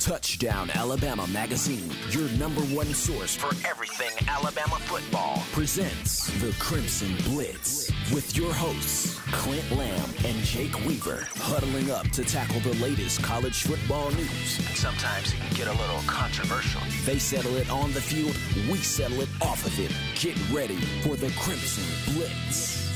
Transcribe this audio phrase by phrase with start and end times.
[0.00, 7.92] Touchdown Alabama Magazine, your number one source for everything Alabama football, presents the Crimson Blitz
[8.10, 13.62] with your hosts, Clint Lamb and Jake Weaver, huddling up to tackle the latest college
[13.64, 14.58] football news.
[14.66, 16.80] And sometimes it can get a little controversial.
[17.04, 18.34] They settle it on the field,
[18.70, 19.92] we settle it off of it.
[20.18, 22.89] Get ready for the Crimson Blitz.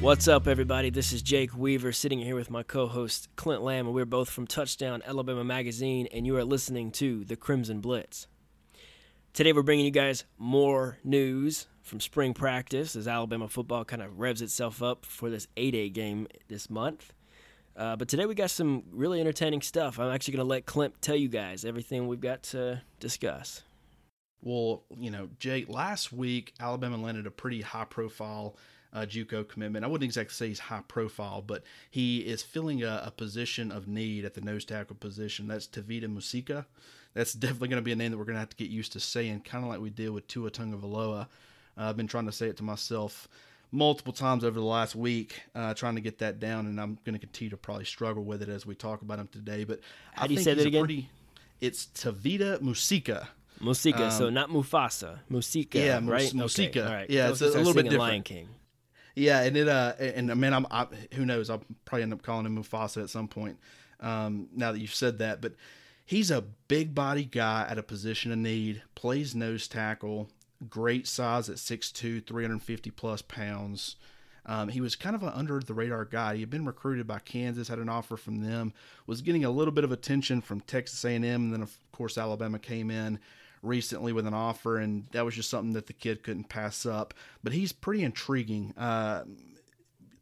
[0.00, 0.88] What's up, everybody?
[0.88, 4.30] This is Jake Weaver sitting here with my co host, Clint Lamb, and we're both
[4.30, 8.26] from Touchdown Alabama Magazine, and you are listening to the Crimson Blitz.
[9.34, 14.18] Today, we're bringing you guys more news from spring practice as Alabama football kind of
[14.18, 17.12] revs itself up for this 8 A game this month.
[17.76, 19.98] Uh, but today, we got some really entertaining stuff.
[19.98, 23.64] I'm actually going to let Clint tell you guys everything we've got to discuss.
[24.40, 28.56] Well, you know, Jake, last week, Alabama landed a pretty high profile
[28.92, 29.84] uh, JUCO commitment.
[29.84, 33.86] I wouldn't exactly say he's high profile, but he is filling a, a position of
[33.86, 35.48] need at the nose tackle position.
[35.48, 36.66] That's Tevita Musika.
[37.14, 38.92] That's definitely going to be a name that we're going to have to get used
[38.92, 41.22] to saying, kind of like we did with Tua Tagovailoa.
[41.22, 41.26] Uh,
[41.76, 43.28] I've been trying to say it to myself
[43.72, 47.14] multiple times over the last week, uh, trying to get that down, and I'm going
[47.14, 49.64] to continue to probably struggle with it as we talk about him today.
[49.64, 49.80] But
[50.12, 50.84] how I do you say that again?
[50.84, 51.08] Pretty,
[51.60, 53.28] it's Tevita Musika.
[53.60, 56.32] Musika, um, so not Mufasa, Musika, yeah, right?
[56.32, 56.68] Musika.
[56.68, 56.80] Okay.
[56.80, 57.10] All right.
[57.10, 58.00] Yeah, it's a, a little bit different.
[58.00, 58.48] Lion King.
[59.14, 62.22] Yeah, and it uh and I mean I'm I, who knows I'll probably end up
[62.22, 63.58] calling him Mufasa at some point.
[64.00, 65.54] Um, now that you've said that, but
[66.06, 68.82] he's a big body guy at a position of need.
[68.94, 70.28] Plays nose tackle,
[70.68, 73.96] great size at 6'2", 350 plus pounds.
[74.46, 76.34] Um, he was kind of an under the radar guy.
[76.34, 78.72] He had been recruited by Kansas, had an offer from them,
[79.06, 82.58] was getting a little bit of attention from Texas A&M, and then of course Alabama
[82.58, 83.18] came in
[83.62, 87.14] recently with an offer, and that was just something that the kid couldn't pass up.
[87.42, 88.72] But he's pretty intriguing.
[88.76, 89.24] Uh,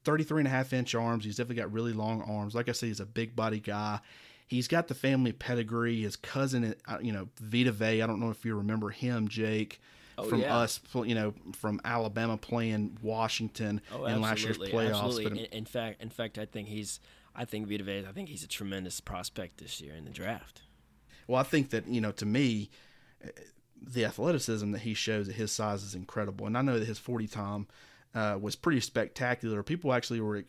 [0.05, 1.25] 33 and a half inch arms.
[1.25, 2.55] He's definitely got really long arms.
[2.55, 4.01] Like I said, he's a big body guy.
[4.47, 6.03] He's got the family pedigree.
[6.03, 8.01] His cousin, uh, you know, Vita Vea.
[8.01, 9.81] I don't know if you remember him, Jake.
[10.17, 10.57] Oh, from yeah.
[10.57, 15.05] us, you know, from Alabama playing Washington oh, in last year's playoffs.
[15.05, 15.45] Absolutely.
[15.45, 16.99] In, in, fact, in fact, I think he's,
[17.37, 18.05] I think Vita Vea.
[18.09, 20.63] I think he's a tremendous prospect this year in the draft.
[21.29, 22.71] Well, I think that you know, to me,
[23.81, 26.47] the athleticism that he shows at his size is incredible.
[26.47, 27.67] And I know that his 40 time
[28.15, 29.63] uh, was pretty spectacular.
[29.63, 30.45] People actually were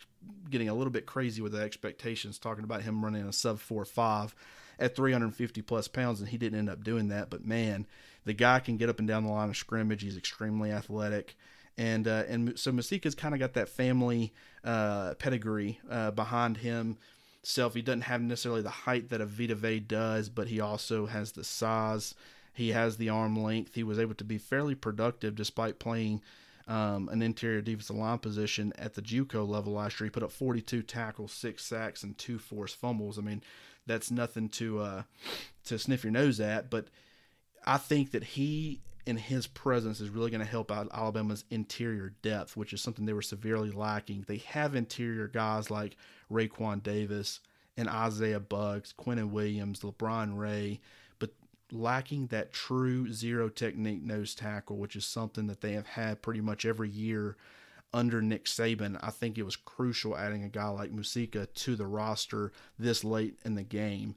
[0.49, 3.85] getting a little bit crazy with the expectations, talking about him running a sub 4
[3.85, 4.35] 5
[4.79, 7.29] at 350 plus pounds, and he didn't end up doing that.
[7.29, 7.85] But man,
[8.25, 10.01] the guy can get up and down the line of scrimmage.
[10.01, 11.35] He's extremely athletic.
[11.77, 16.97] And, uh, and so Musika's kind of got that family uh, pedigree uh, behind him.
[17.41, 21.05] Self, he doesn't have necessarily the height that a Vita Vea does, but he also
[21.05, 22.15] has the size
[22.59, 23.73] he has the arm length.
[23.75, 26.21] He was able to be fairly productive despite playing
[26.67, 30.07] um, an interior defensive line position at the JUCO level last year.
[30.07, 33.17] He put up 42 tackles, six sacks, and two forced fumbles.
[33.17, 33.41] I mean,
[33.87, 35.03] that's nothing to uh,
[35.63, 36.69] to sniff your nose at.
[36.69, 36.87] But
[37.65, 42.13] I think that he and his presence is really going to help out Alabama's interior
[42.21, 44.25] depth, which is something they were severely lacking.
[44.27, 45.95] They have interior guys like
[46.29, 47.39] Raekwon Davis
[47.77, 50.81] and Isaiah Buggs, Quinnen Williams, LaBryan Ray
[51.71, 56.41] lacking that true zero technique nose tackle, which is something that they have had pretty
[56.41, 57.37] much every year
[57.93, 58.99] under Nick Saban.
[59.01, 63.39] I think it was crucial adding a guy like Musika to the roster this late
[63.43, 64.15] in the game.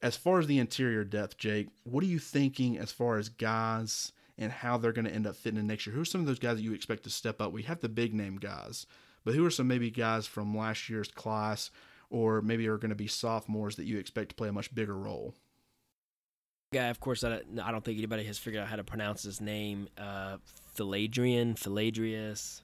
[0.00, 4.12] As far as the interior depth, Jake, what are you thinking as far as guys
[4.38, 5.94] and how they're going to end up fitting in next year?
[5.94, 7.52] Who are some of those guys that you expect to step up?
[7.52, 8.86] We have the big name guys,
[9.24, 11.70] but who are some maybe guys from last year's class
[12.10, 14.96] or maybe are going to be sophomores that you expect to play a much bigger
[14.96, 15.34] role?
[16.70, 19.40] Guy, of course, I, I don't think anybody has figured out how to pronounce his
[19.40, 19.88] name.
[19.96, 20.36] Uh,
[20.76, 22.60] Philadrian, Philadrius.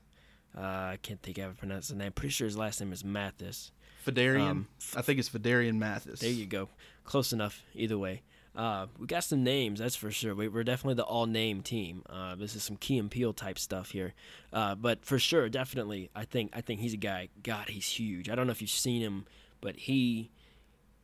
[0.57, 2.13] Uh, I can't think of how to pronounce his name.
[2.13, 3.73] Pretty sure his last name is Mathis.
[4.07, 4.51] Phidarian.
[4.51, 6.21] Um, I think it's Phidarian Mathis.
[6.21, 6.69] There you go.
[7.05, 7.63] Close enough.
[7.75, 8.21] Either way.
[8.55, 10.35] Uh, we got some names, that's for sure.
[10.35, 12.03] We, are definitely the all-name team.
[12.09, 14.15] Uh, this is some Key and Peele type stuff here,
[14.53, 17.31] uh, but for sure, definitely, I think I think he's a guy.
[17.43, 18.31] God, he's huge.
[18.31, 19.25] I don't know if you've seen him,
[19.61, 20.31] but he,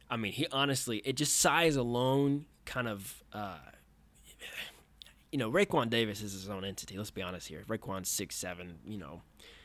[0.09, 3.59] I mean, he honestly, it just size alone, kind of, uh,
[5.33, 6.97] you know, Raekwon Davis is his own entity.
[6.97, 7.65] Let's be honest here.
[7.69, 8.79] Raekwon's six seven.
[8.87, 9.23] You know,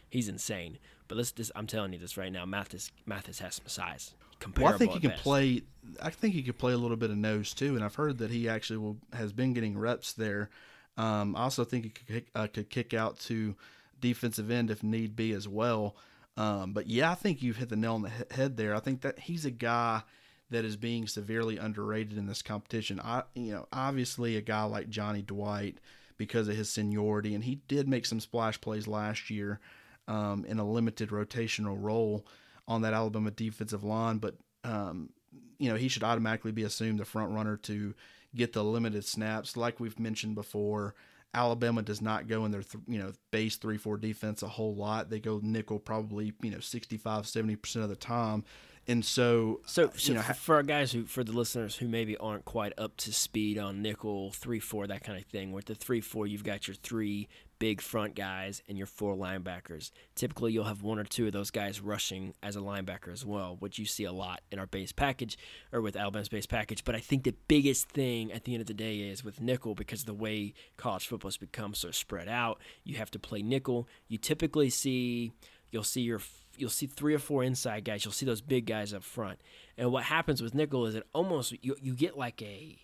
[0.09, 0.79] he's insane.
[1.07, 2.45] But let's just, I'm telling you this right now.
[2.45, 4.15] Mathis Mathis has some size.
[4.39, 5.23] Comparable Well, I think he can best.
[5.23, 5.61] play.
[6.01, 8.31] I think he could play a little bit of nose too, and I've heard that
[8.31, 10.49] he actually will, has been getting reps there.
[10.97, 13.55] Um, I also think he could kick, uh, could kick out to
[14.01, 15.95] defensive end if need be as well.
[16.37, 18.75] Um, but yeah, I think you've hit the nail on the head there.
[18.75, 20.01] I think that he's a guy
[20.55, 23.01] that is being severely underrated in this competition.
[23.03, 25.79] I, you know, obviously a guy like Johnny Dwight
[26.17, 29.59] because of his seniority, and he did make some splash plays last year
[30.07, 32.25] um, in a limited rotational role
[32.69, 34.17] on that Alabama defensive line.
[34.17, 35.09] But um,
[35.59, 37.93] you know, he should automatically be assumed the front runner to
[38.33, 39.57] get the limited snaps.
[39.57, 40.95] Like we've mentioned before,
[41.33, 44.73] Alabama does not go in their th- you know base three four defense a whole
[44.73, 45.09] lot.
[45.09, 48.45] They go nickel probably you know 65 70 percent of the time.
[48.87, 51.87] And so, so, uh, so you know, for our guys who, for the listeners who
[51.87, 55.65] maybe aren't quite up to speed on nickel three four that kind of thing, with
[55.65, 57.27] the three four, you've got your three
[57.57, 59.91] big front guys and your four linebackers.
[60.13, 63.55] Typically, you'll have one or two of those guys rushing as a linebacker as well,
[63.59, 65.37] which you see a lot in our base package
[65.71, 66.83] or with Alabama's base package.
[66.83, 69.73] But I think the biggest thing at the end of the day is with nickel
[69.73, 73.87] because the way college football has become so spread out, you have to play nickel.
[74.07, 75.31] You typically see
[75.71, 76.21] you'll see your
[76.57, 78.05] you'll see three or four inside guys.
[78.05, 79.39] You'll see those big guys up front.
[79.77, 82.77] And what happens with nickel is it almost you you get like a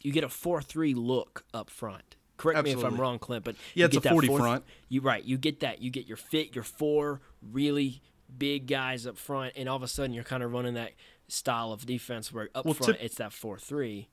[0.00, 2.16] you get a four three look up front.
[2.36, 2.82] Correct Absolutely.
[2.82, 4.64] me if I'm wrong, Clint, but yeah, it's a forty fourth, front.
[4.88, 5.80] You right, you get that.
[5.80, 8.02] You get your fit, your four really
[8.36, 10.92] big guys up front, and all of a sudden you're kind of running that
[11.28, 14.08] style of defense where up well, front tip- it's that four three.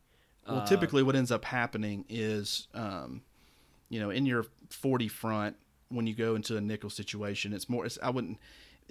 [0.47, 3.21] Well, uh, typically what ends up happening is, um,
[3.89, 5.55] you know, in your forty front
[5.89, 7.85] when you go into a nickel situation, it's more.
[7.85, 8.37] It's, I wouldn't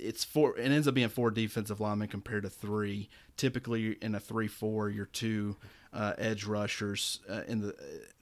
[0.01, 0.59] it's four.
[0.59, 3.09] It ends up being four defensive linemen compared to three.
[3.37, 5.57] Typically, in a three-four, your two
[5.93, 7.75] uh, edge rushers uh, in the,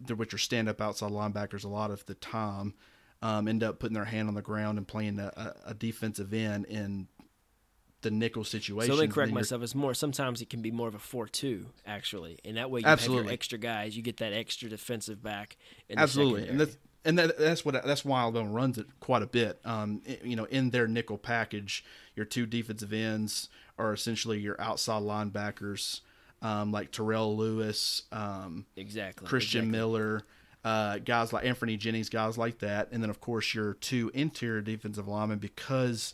[0.08, 2.74] uh, which are stand-up outside linebackers a lot of the time,
[3.22, 6.66] um, end up putting their hand on the ground and playing a, a defensive end
[6.66, 7.08] in
[8.02, 8.92] the nickel situation.
[8.92, 9.62] So let me correct myself.
[9.62, 9.92] It's more.
[9.92, 13.24] Sometimes it can be more of a four-two actually, and that way you Absolutely.
[13.24, 13.96] have your extra guys.
[13.96, 15.56] You get that extra defensive back.
[15.96, 16.76] Absolutely, and that's
[17.08, 19.58] and that, that's what that's why Alabama runs it quite a bit.
[19.64, 21.82] Um, you know, in their nickel package,
[22.14, 26.02] your two defensive ends are essentially your outside linebackers,
[26.42, 29.78] um, like Terrell Lewis, um, exactly, Christian exactly.
[29.78, 30.22] Miller,
[30.64, 34.60] uh, guys like Anthony Jennings, guys like that, and then of course your two interior
[34.60, 36.12] defensive linemen because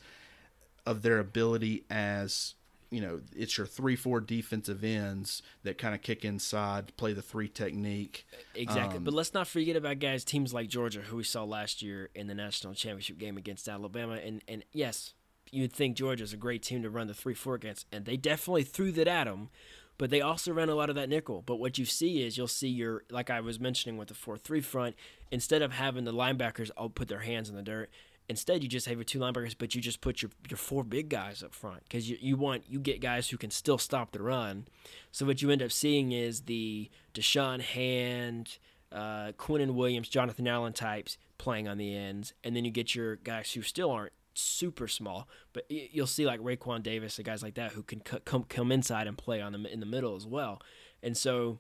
[0.87, 2.55] of their ability as
[2.94, 7.23] you know, it's your three, four defensive ends that kind of kick inside, play the
[7.23, 8.25] three technique.
[8.55, 8.99] Exactly.
[8.99, 12.11] Um, but let's not forget about guys, teams like Georgia, who we saw last year
[12.14, 14.14] in the national championship game against Alabama.
[14.14, 15.14] And, and yes,
[15.50, 18.62] you'd think Georgia's a great team to run the 3 4 against, and they definitely
[18.62, 19.50] threw that at them.
[19.99, 21.43] But they also ran a lot of that nickel.
[21.43, 24.38] But what you see is you'll see your, like I was mentioning with the 4
[24.38, 24.96] 3 front,
[25.32, 27.91] instead of having the linebackers all put their hands in the dirt,
[28.29, 31.11] Instead, you just have your two linebackers, but you just put your, your four big
[31.11, 34.23] guys up front because you, you want you get guys who can still stop the
[34.23, 34.67] run.
[35.12, 38.59] So what you end up seeing is the Da'Shawn Hand,
[38.91, 43.17] uh, Quinnen Williams, Jonathan Allen types playing on the ends, and then you get your
[43.17, 47.55] guys who still aren't super small, but you'll see like Raekwon Davis and guys like
[47.55, 50.61] that who can come come inside and play on them in the middle as well.
[51.03, 51.59] And so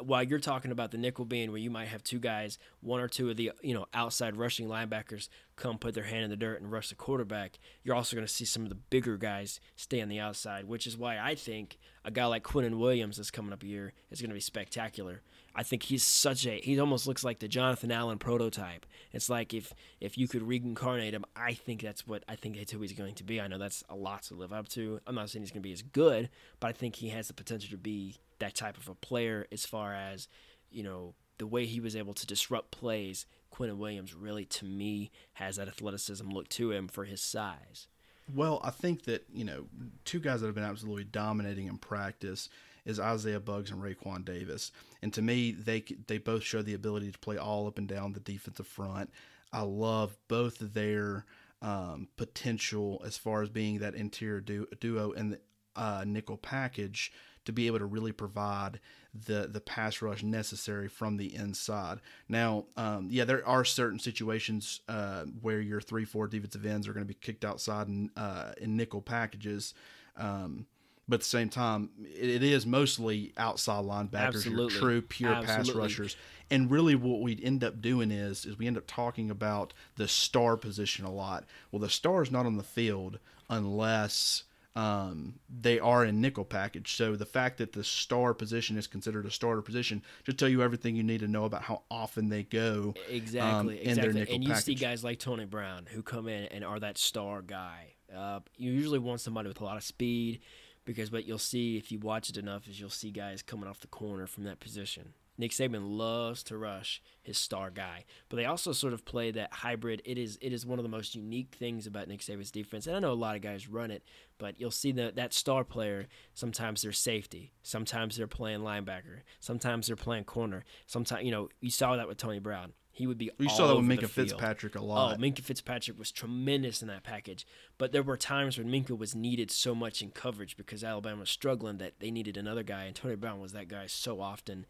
[0.00, 3.08] while you're talking about the nickel being where you might have two guys, one or
[3.08, 6.60] two of the you know outside rushing linebackers come put their hand in the dirt
[6.60, 10.00] and rush the quarterback, you're also going to see some of the bigger guys stay
[10.00, 13.52] on the outside, which is why I think a guy like Quinnen Williams that's coming
[13.52, 15.22] up here is going to be spectacular.
[15.54, 18.86] I think he's such a he almost looks like the Jonathan Allen prototype.
[19.12, 22.72] It's like if if you could reincarnate him, I think that's what I think that's
[22.72, 23.40] who he's going to be.
[23.40, 25.00] I know that's a lot to live up to.
[25.06, 27.34] I'm not saying he's going to be as good, but I think he has the
[27.34, 30.28] potential to be that type of a player as far as
[30.70, 33.26] you know the way he was able to disrupt plays.
[33.52, 37.86] Quinnen Williams really, to me, has that athleticism look to him for his size.
[38.34, 39.66] Well, I think that you know
[40.04, 42.48] two guys that have been absolutely dominating in practice
[42.84, 44.72] is Isaiah Buggs and Raekwon Davis,
[45.02, 48.12] and to me, they they both show the ability to play all up and down
[48.12, 49.10] the defensive front.
[49.52, 51.26] I love both their
[51.60, 55.40] um, potential as far as being that interior duo and the
[55.76, 57.12] uh, nickel package
[57.44, 58.80] to be able to really provide
[59.14, 62.00] the the pass rush necessary from the inside.
[62.28, 66.92] Now, um, yeah, there are certain situations uh, where your three four defensive ends are
[66.92, 69.74] going to be kicked outside in, uh, in nickel packages.
[70.16, 70.66] Um,
[71.08, 74.78] but at the same time, it is mostly outside linebackers, Absolutely.
[74.78, 75.64] true pure Absolutely.
[75.64, 76.16] pass rushers.
[76.50, 80.06] And really, what we end up doing is is we end up talking about the
[80.06, 81.44] star position a lot.
[81.70, 83.18] Well, the star is not on the field
[83.48, 84.44] unless
[84.74, 86.96] um, they are in nickel package.
[86.96, 90.62] So the fact that the star position is considered a starter position should tell you
[90.62, 94.20] everything you need to know about how often they go exactly, um, exactly.
[94.34, 94.64] and you package.
[94.64, 97.94] see guys like Tony Brown who come in and are that star guy.
[98.14, 100.40] Uh, you usually want somebody with a lot of speed
[100.84, 103.80] because what you'll see if you watch it enough is you'll see guys coming off
[103.80, 105.14] the corner from that position.
[105.38, 109.52] Nick Saban loves to rush his star guy, but they also sort of play that
[109.52, 110.02] hybrid.
[110.04, 112.94] It is it is one of the most unique things about Nick Saban's defense, and
[112.94, 114.04] I know a lot of guys run it,
[114.38, 119.86] but you'll see that that star player sometimes they're safety, sometimes they're playing linebacker, sometimes
[119.86, 120.64] they're playing corner.
[120.86, 122.74] Sometimes you know you saw that with Tony Brown.
[123.02, 123.32] He would be.
[123.40, 124.08] You saw that with Minkah.
[124.08, 124.94] Fitzpatrick a lot.
[124.94, 125.18] Oh, lot.
[125.18, 127.44] Minkah Fitzpatrick was tremendous in that package.
[127.76, 131.30] But there were times when Minkah was needed so much in coverage because Alabama was
[131.30, 134.66] struggling that they needed another guy, and Tony Brown was that guy so often.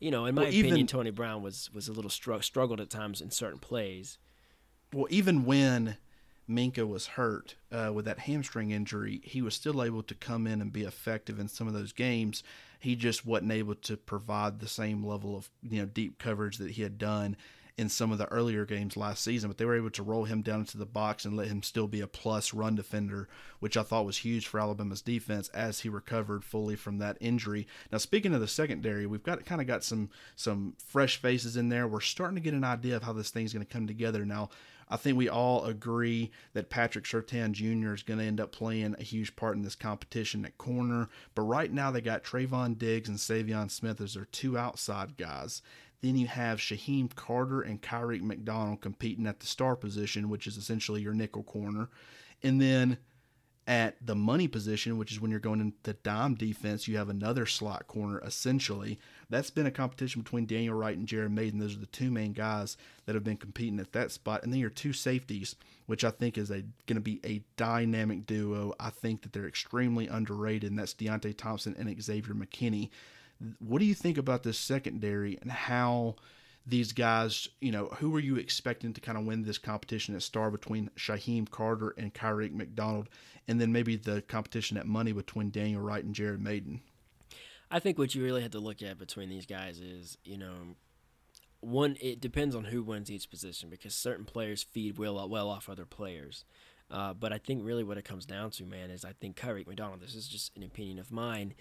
[0.00, 2.80] You know, in my Well, opinion, even- Tony Brown was was a little str- struggled
[2.80, 4.16] at times in certain plays.
[4.94, 5.98] well, even when
[6.48, 10.62] Minkah was hurt uh, with that hamstring injury, he was still able to come in
[10.62, 12.42] and be effective in some of those games.
[12.80, 16.70] He just wasn't able to provide the same level of you know deep coverage that
[16.72, 17.36] he had done
[17.76, 19.50] in some of the earlier games last season.
[19.50, 21.88] But they were able to roll him down into the box and let him still
[21.88, 23.28] be a plus run defender,
[23.58, 27.66] which I thought was huge for Alabama's defense as he recovered fully from that injury.
[27.90, 31.68] Now, speaking of the secondary, we've got kind of got some some fresh faces in
[31.68, 31.88] there.
[31.88, 34.50] We're starting to get an idea of how this thing's going to come together now.
[34.88, 37.94] I think we all agree that Patrick Surtain Jr.
[37.94, 41.08] is going to end up playing a huge part in this competition at corner.
[41.34, 45.62] But right now, they got Trevon Diggs and Saivion Smith as their two outside guys.
[46.04, 50.58] Then you have Shyheim Carter and Kyrie McDonald competing at the star position, which is
[50.58, 51.88] essentially your nickel corner.
[52.42, 52.98] And then
[53.66, 57.46] at the money position, which is when you're going into dime defense, you have another
[57.46, 58.98] slot corner essentially.
[59.30, 61.58] That's been a competition between Daniel Wright and Jared Mayden.
[61.58, 64.42] Those are the two main guys that have been competing at that spot.
[64.42, 65.56] And then your two safeties,
[65.86, 68.74] which I think is going to be a dynamic duo.
[68.78, 72.90] I think that they're extremely underrated, and that's Deionte Thompson and Xavier McKinney.
[73.58, 76.16] What do you think about this secondary and how
[76.66, 80.22] these guys, you know, who are you expecting to kind of win this competition at
[80.22, 83.08] star between Shyheim Carter and Kyrie McDonald,
[83.46, 86.80] and then maybe the competition at money between Daniel Wright and Jared Mayden?
[87.70, 90.76] I think what you really have to look at between these guys is, you know,
[91.60, 95.68] one it depends on who wins each position because certain players feed well well off
[95.68, 96.44] other players.
[96.90, 99.64] Uh, but I think really what it comes down to, man, is I think Kyrie
[99.66, 100.00] McDonald.
[100.00, 101.54] This is just an opinion of mine.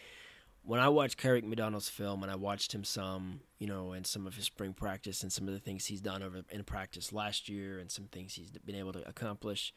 [0.66, 4.26] When I watched Kyrie McDonald's film and I watched him some, you know, in some
[4.26, 7.50] of his spring practice and some of the things he's done over in practice last
[7.50, 9.74] year and some things he's been able to accomplish,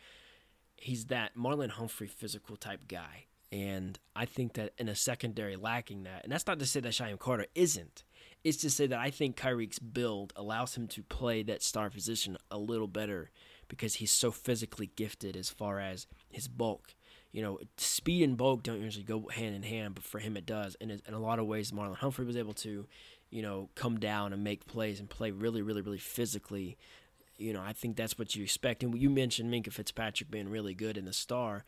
[0.76, 3.26] he's that Marlon Humphrey physical type guy.
[3.50, 6.92] And I think that in a secondary lacking that, and that's not to say that
[6.92, 8.04] Shyheim Carter isn't.
[8.44, 12.36] It's to say that I think Kyrie's build allows him to play that star position
[12.50, 13.30] a little better
[13.66, 16.94] because he's so physically gifted as far as his bulk.
[17.32, 20.46] You know, speed and bulk don't usually go hand in hand, but for him it
[20.46, 20.76] does.
[20.80, 22.86] And in a lot of ways, Marlon Humphrey was able to,
[23.30, 26.78] you know, come down and make plays and play really, really, really physically
[27.38, 28.82] you know, I think that's what you expect.
[28.82, 31.64] And you mentioned Minkah Fitzpatrick being really good in the star.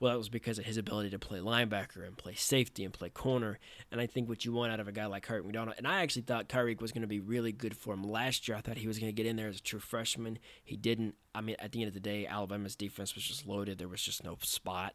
[0.00, 3.10] Well, that was because of his ability to play linebacker and play safety and play
[3.10, 3.58] corner.
[3.92, 6.00] And I think what you want out of a guy like Kyrie McDonald, and I
[6.00, 8.56] actually thought Kyrie was going to be really good for him last year.
[8.56, 10.38] I thought he was going to get in there as a true freshman.
[10.64, 11.16] He didn't.
[11.34, 13.76] I mean, at the end of the day, Alabama's defense was just loaded.
[13.76, 14.94] There was just no spot.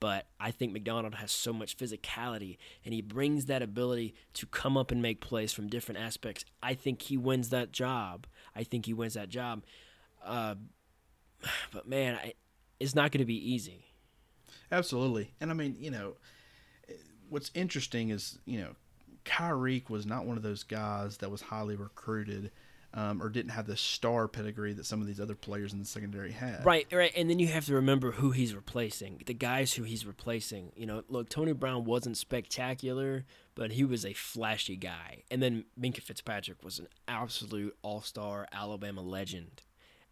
[0.00, 2.56] But I think McDonald has so much physicality
[2.86, 6.46] and he brings that ability to come up and make plays from different aspects.
[6.62, 8.26] I think he wins that job.
[8.56, 9.62] I think he wins that job.
[10.24, 10.54] Uh,
[11.72, 12.32] but man, I,
[12.80, 13.89] it's not going to be easy.
[14.72, 15.32] Absolutely.
[15.40, 16.14] And I mean, you know,
[17.28, 18.76] what's interesting is, you know,
[19.24, 22.50] Kyrie was not one of those guys that was highly recruited
[22.92, 25.84] um, or didn't have the star pedigree that some of these other players in the
[25.84, 26.64] secondary had.
[26.64, 27.12] Right, right.
[27.16, 29.22] And then you have to remember who he's replacing.
[29.26, 30.72] The guys who he's replacing.
[30.74, 33.24] You know, look, Tony Brown wasn't spectacular,
[33.54, 35.22] but he was a flashy guy.
[35.30, 39.62] And then Minkah Fitzpatrick was an absolute all star Alabama legend.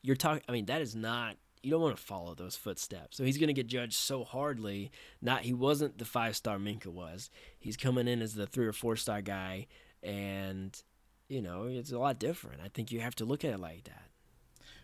[0.02, 1.36] You're talking, I mean, that is not.
[1.62, 3.16] You don't want to follow those footsteps.
[3.16, 4.90] So he's going to get judged so hardly.
[5.20, 7.30] Not he wasn't the five star Minkah was.
[7.58, 9.66] He's coming in as the three or four star guy,
[10.02, 10.80] and
[11.28, 12.60] you know, it's a lot different.
[12.64, 14.04] I think you have to look at it like that.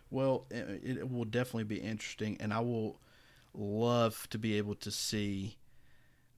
[0.09, 2.99] Well, it, will definitely be interesting, and I will
[3.53, 5.57] love to be able to see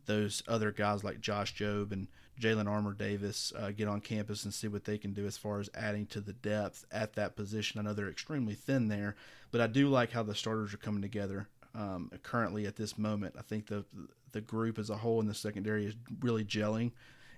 [0.05, 2.07] those other guys like Josh Jobe and
[2.39, 5.69] Jalyn Armour-Davis uh, get on campus and see what they can do as far as
[5.73, 7.79] adding to the depth at that position.
[7.79, 9.15] I know they're extremely thin there,
[9.51, 13.35] but I do like how the starters are coming together um, currently at this moment.
[13.37, 13.85] I think the
[14.33, 16.91] the group as a whole in the secondary is really gelling.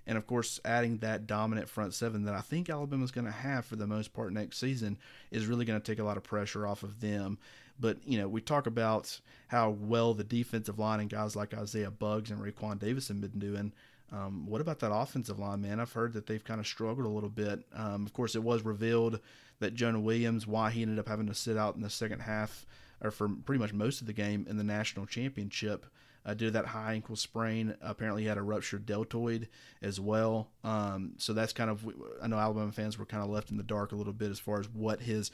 [0.07, 3.63] And of course, adding that dominant front seven that I think Alabama's going to have
[3.63, 4.97] for the most part next season
[5.29, 7.37] is really going to take a lot of pressure off of them.
[7.79, 11.91] But, you know, we talk about how well the defensive line and guys like Isaiah
[11.91, 13.71] Buggs and Raekwon Davis have been doing.
[14.11, 15.79] Um, what about that offensive line, man?
[15.79, 17.63] I've heard that they've kind of struggled a little bit.
[17.73, 19.19] Um, of course, it was revealed
[19.59, 22.65] that Jonah Williams, why he ended up having to sit out in the second half
[23.01, 25.85] or for pretty much most of the game in the national championship
[26.25, 27.75] uh, due to that high ankle sprain.
[27.81, 29.47] Apparently, he had a ruptured deltoid
[29.81, 30.49] as well.
[30.63, 31.87] Um, so that's kind of
[32.21, 34.39] I know Alabama fans were kind of left in the dark a little bit as
[34.39, 35.31] far as what his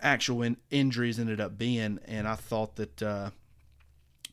[0.00, 3.02] actual in- injuries ended up being, and I thought that.
[3.02, 3.30] Uh,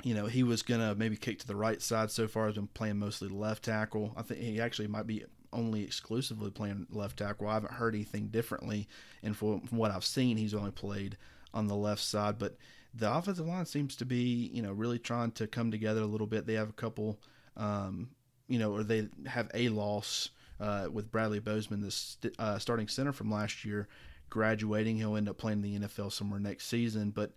[0.04, 2.12] you know, he was gonna maybe kick to the right side.
[2.12, 4.14] So far, has been playing mostly left tackle.
[4.16, 7.48] I think he actually might be only exclusively playing left tackle.
[7.48, 8.88] I haven't heard anything differently,
[9.24, 11.18] and from, what I've seen, he's only played
[11.54, 12.38] on the left side.
[12.40, 12.58] But
[12.94, 16.28] the offensive line seems to be, you know, really trying to come together a little
[16.28, 16.46] bit.
[16.46, 17.20] They have a couple,
[17.58, 18.10] um,
[18.48, 20.30] you know, or they have a loss
[20.60, 23.88] uh, with Bradley Bozeman, the st- uh, starting center from last year,
[24.30, 24.98] graduating.
[24.98, 27.12] He'll end up playing in the NFL somewhere next season.
[27.12, 27.32] But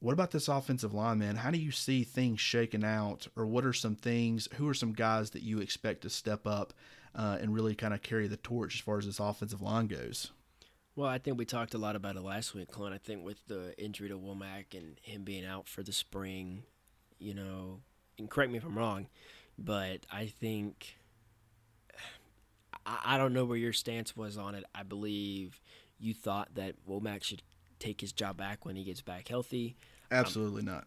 [0.00, 1.36] what about this offensive line, man?
[1.36, 4.48] How do you see things shaking out, or what are some things?
[4.54, 6.72] Who are some guys that you expect to step up
[7.14, 10.30] uh, and really kind of carry the torch as far as this offensive line goes?
[10.94, 12.94] Well, I think we talked a lot about it last week, Clint.
[12.94, 16.64] I think with the injury to Womack and him being out for the spring,
[17.18, 17.80] you know,
[18.18, 19.06] and correct me if I'm wrong,
[19.56, 20.98] but I think
[22.84, 24.64] I, I don't know where your stance was on it.
[24.74, 25.60] I believe
[26.00, 27.42] you thought that Womack should
[27.78, 29.76] take his job back when he gets back healthy.
[30.10, 30.84] Absolutely um, not.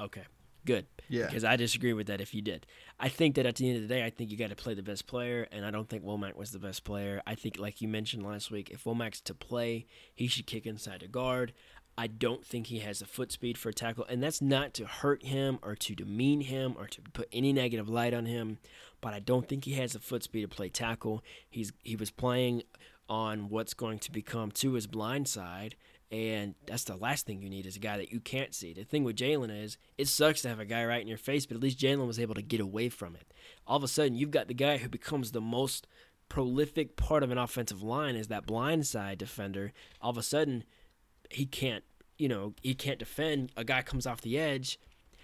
[0.00, 0.22] Okay.
[0.64, 0.86] Good.
[1.08, 1.26] Yeah.
[1.26, 2.66] Because I disagree with that if you did.
[2.98, 4.74] I think that at the end of the day, I think you got to play
[4.74, 7.20] the best player, and I don't think Womack was the best player.
[7.26, 11.02] I think, like you mentioned last week, if Womack's to play, he should kick inside
[11.02, 11.52] a guard.
[11.96, 14.86] I don't think he has the foot speed for a tackle, and that's not to
[14.86, 18.58] hurt him or to demean him or to put any negative light on him,
[19.00, 21.22] but I don't think he has the foot speed to play tackle.
[21.48, 22.62] He's he was playing
[23.08, 25.76] on what's going to become to his blind side,
[26.10, 28.72] and that's the last thing you need is a guy that you can't see.
[28.72, 31.46] The thing with Jalen is it sucks to have a guy right in your face,
[31.46, 33.32] but at least Jalen was able to get away from it.
[33.66, 35.86] All of a sudden, you've got the guy who becomes the most
[36.28, 39.72] prolific part of an offensive line is that blind side defender.
[40.00, 40.64] All of a sudden,
[41.30, 41.84] he can't,
[42.18, 43.50] you know, he can't defend.
[43.56, 44.78] A guy comes off the edge.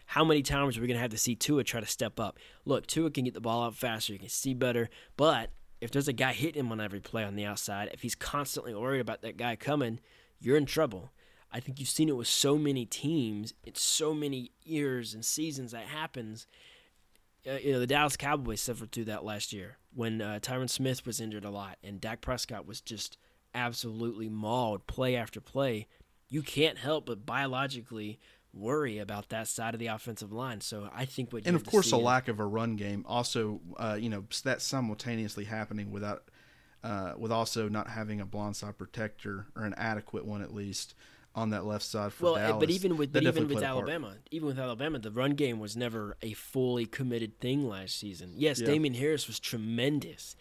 [0.07, 2.39] How many times are we going to have to see Tua try to step up?
[2.65, 4.15] Look, Tua can get the ball out faster.
[4.15, 4.89] He can see better.
[5.17, 8.17] But if there's a guy hitting him on every play on the outside, if he's
[8.17, 10.01] constantly worried about that guy coming–
[10.41, 11.11] you're in trouble.
[11.53, 13.55] I think you've seen it with so many teams.
[13.65, 16.47] It's so many years and seasons that happens.
[17.47, 21.05] Uh, you know, the Dallas Cowboys suffered through that last year when uh, Tyron Smith
[21.07, 23.17] was injured a lot and Dak Prescott was just
[23.55, 25.87] absolutely mauled play after play.
[26.29, 28.21] You can't help but biologically
[28.53, 30.61] worry about that side of the offensive line.
[30.61, 33.97] So I think what and of course a lack of a run game also, uh,
[33.99, 36.25] you know, that's simultaneously happening without
[36.83, 40.95] uh, with also not having a blindside protector or an adequate one at least
[41.35, 42.61] on that left side for well, Dallas.
[42.61, 46.17] but even with but even with Alabama, even with Alabama, the run game was never
[46.23, 48.33] a fully committed thing last season.
[48.37, 48.67] Yes, yeah.
[48.67, 50.35] Damien Harris was tremendous,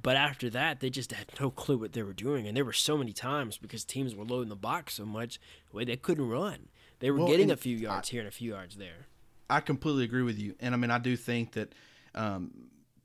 [0.00, 2.72] but after that, they just had no clue what they were doing, and there were
[2.72, 5.40] so many times because teams were loading the box so much,
[5.72, 6.68] way they couldn't run.
[7.00, 9.08] They were well, getting a few yards I, here and a few yards there.
[9.50, 11.74] I completely agree with you, and I mean I do think that
[12.14, 12.52] um,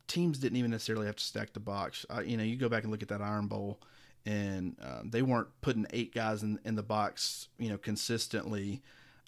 [0.07, 2.05] teams didn't even necessarily have to stack the box.
[2.09, 3.79] Uh, you know, you go back and look at that Iron Bowl,
[4.25, 8.81] and um, they weren't putting eight guys in, in the box, you know, consistently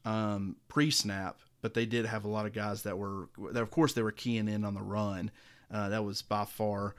[0.05, 3.93] um, pre-snap, but they did have a lot of guys that were, that of course,
[3.93, 5.31] they were keying in on the run.
[5.71, 6.95] Uh, that was by far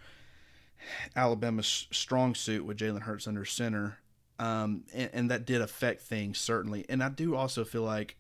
[1.16, 3.98] Alabama's strong suit with Jalen Hurts under center,
[4.38, 6.86] um, and, and that did affect things certainly.
[6.88, 8.16] And I do also feel like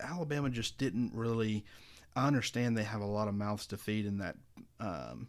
[0.00, 1.64] Alabama just didn't really
[2.16, 4.36] I understand they have a lot of mouths to feed in that,
[4.80, 5.28] um,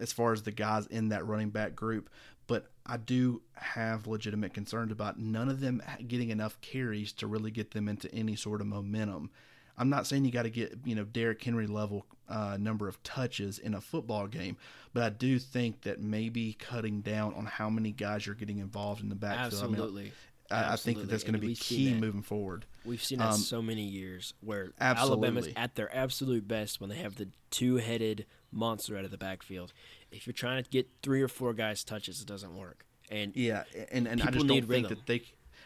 [0.00, 2.08] as far as the guys in that running back group,
[2.46, 7.50] but I do have legitimate concerns about none of them getting enough carries to really
[7.50, 9.30] get them into any sort of momentum.
[9.76, 13.02] I'm not saying you got to get you know Derrick Henry level uh, number of
[13.02, 14.56] touches in a football game,
[14.92, 19.02] but I do think that maybe cutting down on how many guys you're getting involved
[19.02, 19.62] in the backfield.
[19.62, 20.02] Absolutely.
[20.02, 20.12] I mean,
[20.50, 22.64] I, I think that that's going to be key moving forward.
[22.84, 25.26] We've seen that um, so many years where absolutely.
[25.28, 29.72] Alabama's at their absolute best when they have the two-headed monster out of the backfield.
[30.10, 32.86] If you're trying to get three or four guys touches, it doesn't work.
[33.10, 34.88] And yeah, and, and I just don't think rhythm.
[34.88, 35.22] that they,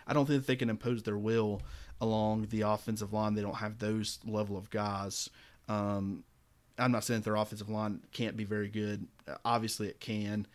[0.06, 1.62] I don't think that they can impose their will
[2.00, 3.34] along the offensive line.
[3.34, 5.30] They don't have those level of guys.
[5.68, 6.24] Um,
[6.78, 9.06] I'm not saying that their offensive line can't be very good.
[9.44, 10.46] Obviously, it can.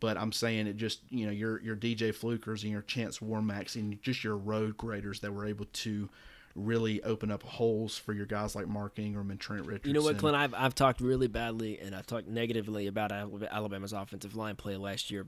[0.00, 3.74] But I'm saying it just you know your your DJ Flukers and your Chance Warmacks
[3.76, 6.08] and just your road graders that were able to
[6.54, 9.90] really open up holes for your guys like Mark Ingram and Trent Richardson.
[9.90, 10.36] You know what, Clint?
[10.36, 15.10] I've, I've talked really badly and I've talked negatively about Alabama's offensive line play last
[15.10, 15.26] year,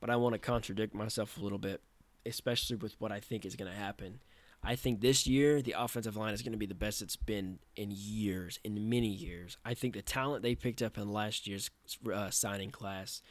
[0.00, 1.80] but I want to contradict myself a little bit,
[2.26, 4.20] especially with what I think is going to happen.
[4.62, 7.60] I think this year the offensive line is going to be the best it's been
[7.76, 9.56] in years, in many years.
[9.64, 11.70] I think the talent they picked up in last year's
[12.12, 13.22] uh, signing class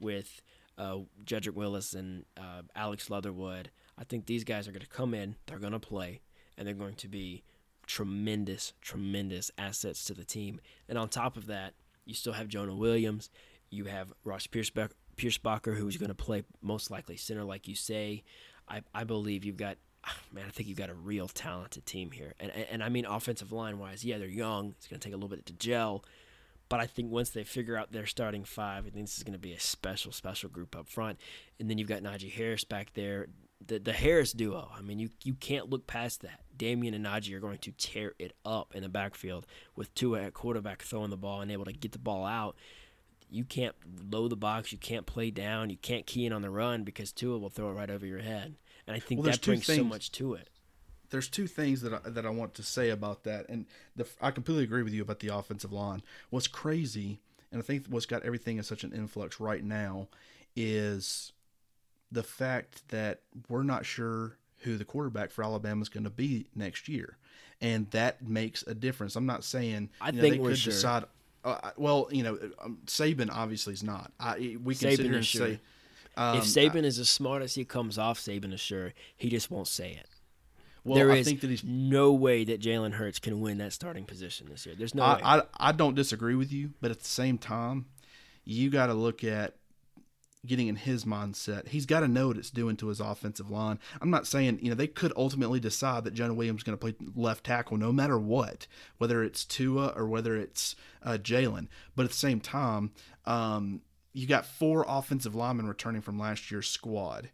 [0.00, 0.40] with
[0.78, 3.70] uh, Jedrick Wills and uh, Alex Leatherwood.
[3.98, 6.20] I think these guys are going to come in, they're going to play,
[6.58, 7.44] and they're going to be
[7.86, 10.60] tremendous, tremendous assets to the team.
[10.88, 13.30] And on top of that, you still have Jonah Williams.
[13.70, 18.24] You have Ross Pierschbacher, who's going to play most likely center, like you say.
[18.68, 19.76] I, I believe you've got,
[20.32, 22.34] man, I think you've got a real talented team here.
[22.40, 24.74] And, and, and I mean, offensive line wise, yeah, they're young.
[24.76, 26.04] It's going to take a little bit to gel
[26.68, 29.34] But I think once they figure out their starting five, I think this is going
[29.34, 31.18] to be a special, special group up front.
[31.60, 33.28] And then you've got Najee Harris back there.
[33.66, 36.40] The, the Harris duo, I mean, you, you can't look past that.
[36.56, 39.46] Damien and Najee are going to tear it up in the backfield
[39.76, 42.56] with Tua at quarterback throwing the ball and able to get the ball out.
[43.30, 43.74] You can't
[44.10, 44.70] load the box.
[44.70, 45.70] You can't play down.
[45.70, 48.20] You can't key in on the run because Tua will throw it right over your
[48.20, 48.54] head.
[48.86, 50.50] And I think Well, that brings so much to it.
[51.14, 54.32] There's two things that I, that I want to say about that, and the, I
[54.32, 56.02] completely agree with you about the offensive line.
[56.30, 57.20] What's crazy,
[57.52, 60.08] and I think what's got everything in such an influx right now,
[60.56, 61.32] is
[62.10, 66.48] the fact that we're not sure who the quarterback for Alabama is going to be
[66.56, 67.16] next year,
[67.60, 69.14] and that makes a difference.
[69.14, 70.72] I'm not saying I know, think they we're could sure.
[70.72, 71.04] decide.
[71.44, 74.10] Uh, well, you know, um, Saban obviously is not.
[74.18, 75.46] I, we can sit Saban here and is sure.
[75.46, 75.60] say.
[76.16, 79.48] Um, if Saban is as smart as he comes off, Saban is sure he just
[79.52, 80.08] won't say it.
[80.84, 83.72] Well, There I is think that he's no way that Jalen Hurts can win that
[83.72, 84.74] starting position this year.
[84.76, 85.20] There's no way.
[85.22, 87.86] I, I I don't disagree with you, but at the same time,
[88.44, 89.54] you got to look at
[90.46, 91.68] getting in his mindset.
[91.68, 93.78] He's got to know what it's doing to his offensive line.
[94.02, 96.80] I'm not saying you know they could ultimately decide that Jonah Williams is going to
[96.80, 98.66] play left tackle no matter what,
[98.98, 101.68] whether it's Tua or whether it's uh, Jalen.
[101.96, 102.92] But at the same time,
[103.24, 103.80] um,
[104.12, 107.30] you got four offensive linemen returning from last year's squad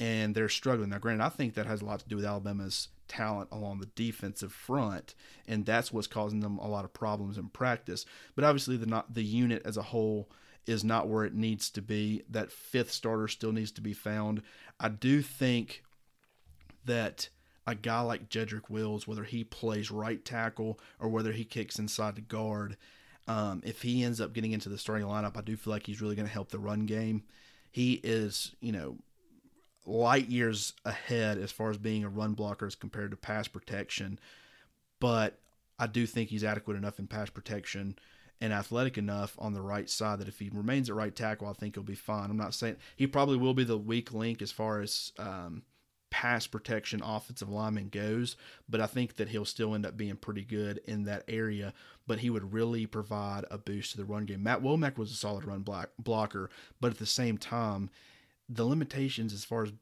[0.00, 0.88] and they're struggling.
[0.88, 3.86] Now, granted, I think that has a lot to do with Alabama's talent along the
[3.94, 5.14] defensive front,
[5.46, 8.06] and that's what's causing them a lot of problems in practice.
[8.34, 10.30] But obviously, the not the unit as a whole
[10.66, 12.22] is not where it needs to be.
[12.30, 14.42] That fifth starter still needs to be found.
[14.80, 15.82] I do think
[16.86, 17.28] that
[17.66, 22.14] a guy like Jedrick Wills, whether he plays right tackle or whether he kicks inside
[22.14, 22.78] the guard,
[23.28, 26.00] um, if he ends up getting into the starting lineup, I do feel like he's
[26.00, 27.24] really going to help the run game.
[27.70, 28.96] He is, you know,
[29.86, 34.18] light years ahead as far as being a run blocker as compared to pass protection.
[35.00, 35.38] But
[35.78, 37.96] I do think he's adequate enough in pass protection
[38.40, 41.52] and athletic enough on the right side that if he remains at right tackle, I
[41.52, 42.30] think he'll be fine.
[42.30, 45.62] I'm not saying he probably will be the weak link as far as um,
[46.10, 48.36] pass protection offensive lineman goes,
[48.68, 51.72] but I think that he'll still end up being pretty good in that area.
[52.06, 54.42] But he would really provide a boost to the run game.
[54.42, 57.90] Matt Womack was a solid run block, blocker, but at the same time,
[58.50, 59.72] the limitations as far as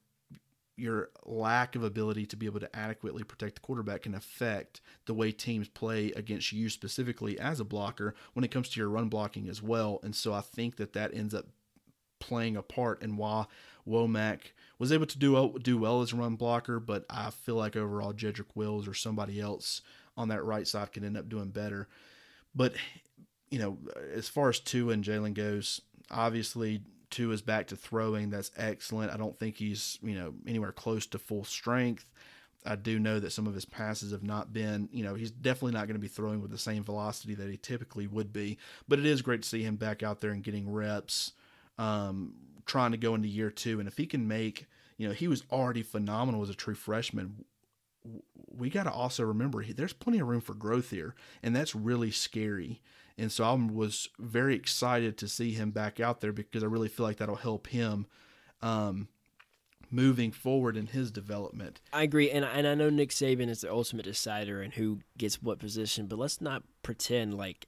[0.76, 5.14] your lack of ability to be able to adequately protect the quarterback can affect the
[5.14, 9.08] way teams play against you specifically as a blocker when it comes to your run
[9.08, 9.98] blocking as well.
[10.04, 11.46] And so I think that that ends up
[12.20, 13.46] playing a part in why
[13.86, 14.40] Womack
[14.78, 18.12] was able to do do well as a run blocker, but I feel like overall
[18.12, 19.82] Jedrick Wills or somebody else
[20.16, 21.88] on that right side could end up doing better.
[22.54, 22.74] But
[23.50, 23.78] you know,
[24.14, 28.30] as far as Tua and Jalen goes, obviously Tua is back to throwing.
[28.30, 29.12] That's excellent.
[29.12, 32.10] I don't think he's you know anywhere close to full strength.
[32.66, 35.72] I do know that some of his passes have not been, you know, he's definitely
[35.72, 38.58] not going to be throwing with the same velocity that he typically would be.
[38.86, 41.32] But it is great to see him back out there and getting reps,
[41.78, 42.34] um,
[42.66, 43.78] trying to go into year two.
[43.78, 44.66] And if he can make,
[44.96, 47.44] you know, he was already phenomenal as a true freshman.
[48.50, 51.74] We got to also remember he, there's plenty of room for growth here, and that's
[51.74, 52.80] really scary.
[53.18, 56.88] And so I was very excited to see him back out there because I really
[56.88, 58.06] feel like that'll help him
[58.62, 59.08] um,
[59.90, 61.80] moving forward in his development.
[61.92, 65.42] I agree, and and I know Nick Saban is the ultimate decider and who gets
[65.42, 67.66] what position, but let's not pretend like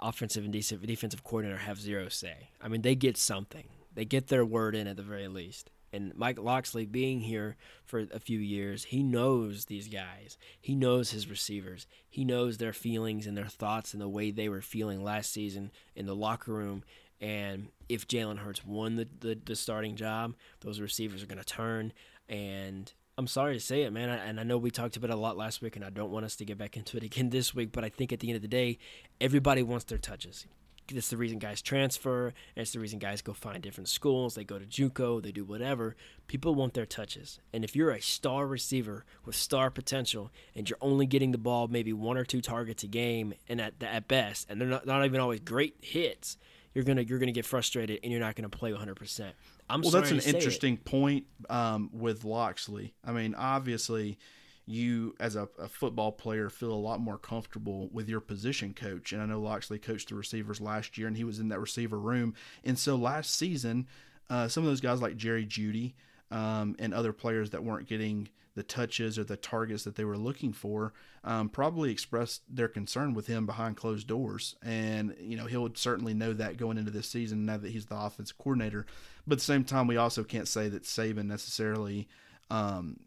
[0.00, 2.50] offensive and defensive defensive coordinator have zero say.
[2.60, 3.68] I mean, they get something.
[3.92, 5.70] They get their word in at the very least.
[5.96, 10.36] And Mike Locksley being here for a few years, he knows these guys.
[10.60, 11.86] He knows his receivers.
[12.08, 15.70] He knows their feelings and their thoughts and the way they were feeling last season
[15.94, 16.84] in the locker room.
[17.20, 21.44] And if Jalen Hurts won the, the, the starting job, those receivers are going to
[21.44, 21.92] turn.
[22.28, 24.10] And I'm sorry to say it, man.
[24.10, 26.10] I- And I know we talked about it a lot last week, and I don't
[26.10, 27.72] want us to get back into it again this week.
[27.72, 28.78] But I think at the end of the day,
[29.20, 30.46] everybody wants their touches.
[30.92, 34.34] That's the reason guys transfer, and it's the reason guys go find different schools.
[34.34, 35.96] They go to JUCO, they do whatever.
[36.26, 40.78] People want their touches, and if you're a star receiver with star potential, and you're
[40.80, 44.48] only getting the ball maybe one or two targets a game, and at at best,
[44.50, 46.36] and they're not, not even always great hits,
[46.74, 48.94] you're gonna you're gonna get frustrated, and you're not gonna play 100.
[48.96, 49.34] percent
[49.68, 50.34] I'm Well, sorry that's an say it.
[50.36, 52.94] interesting point um, with Locksley.
[53.04, 54.18] I mean, obviously,
[54.66, 59.12] you as a, a football player feel a lot more comfortable with your position coach.
[59.12, 61.98] And I know Locksley coached the receivers last year, and he was in that receiver
[61.98, 62.34] room.
[62.64, 63.86] And so last season,
[64.28, 65.94] uh, some of those guys like Jerry Jeudy
[66.30, 70.16] um, and other players that weren't getting the touches or the targets that they were
[70.16, 74.56] looking for um, probably expressed their concern with him behind closed doors.
[74.64, 77.96] And, you know, he'll certainly know that going into this season now that he's the
[77.96, 78.86] offensive coordinator.
[79.26, 82.08] But at the same time, we also can't say that Saban necessarily,
[82.50, 82.98] um,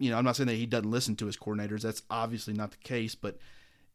[0.00, 1.82] you know, I'm not saying that he doesn't listen to his coordinators.
[1.82, 3.14] That's obviously not the case.
[3.14, 3.36] But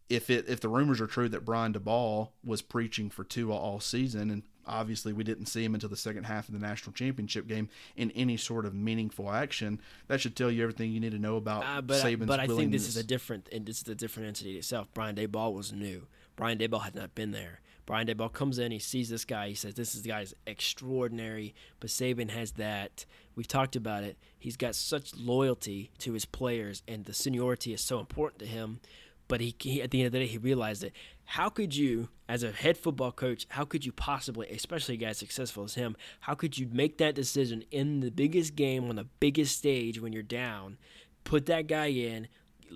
[0.08, 3.80] if it if the rumors are true that Brian Daboll was preaching for Tua all
[3.80, 7.48] season, and obviously we didn't see him until the second half of the national championship
[7.48, 11.20] game in any sort of meaningful action, that should tell you everything you need to
[11.20, 13.88] know about Uh, but I, but I think this is a different and this is
[13.88, 14.88] a different entity itself.
[14.94, 16.06] Brian Daboll was new.
[16.36, 17.62] Brian Daboll had not been there.
[17.86, 21.54] Brian Daboll comes in, he sees this guy, he says, "This is the guy's extraordinary."
[21.80, 23.06] But Saban has that.
[23.36, 24.18] We've talked about it.
[24.38, 28.80] He's got such loyalty to his players, and the seniority is so important to him.
[29.28, 30.94] But he, he at the end of the day, he realized it.
[31.26, 35.08] How could you, as a head football coach, how could you possibly, especially a guy
[35.10, 38.96] as successful as him, how could you make that decision in the biggest game on
[38.96, 40.78] the biggest stage when you're down?
[41.24, 42.28] Put that guy in,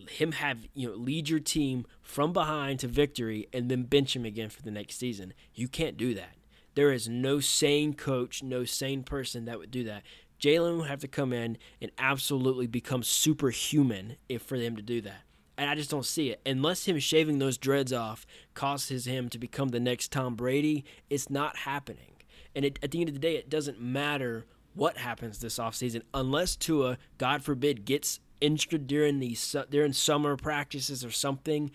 [0.09, 4.25] him have you know lead your team from behind to victory, and then bench him
[4.25, 5.33] again for the next season.
[5.53, 6.35] You can't do that.
[6.75, 10.03] There is no sane coach, no sane person that would do that.
[10.39, 15.01] Jalen would have to come in and absolutely become superhuman if for them to do
[15.01, 15.23] that.
[15.57, 16.39] And I just don't see it.
[16.45, 21.29] Unless him shaving those dreads off causes him to become the next Tom Brady, it's
[21.29, 22.13] not happening.
[22.55, 26.03] And it, at the end of the day, it doesn't matter what happens this offseason
[26.13, 29.37] unless Tua, God forbid, gets injured during the
[29.69, 31.71] during summer practices or something.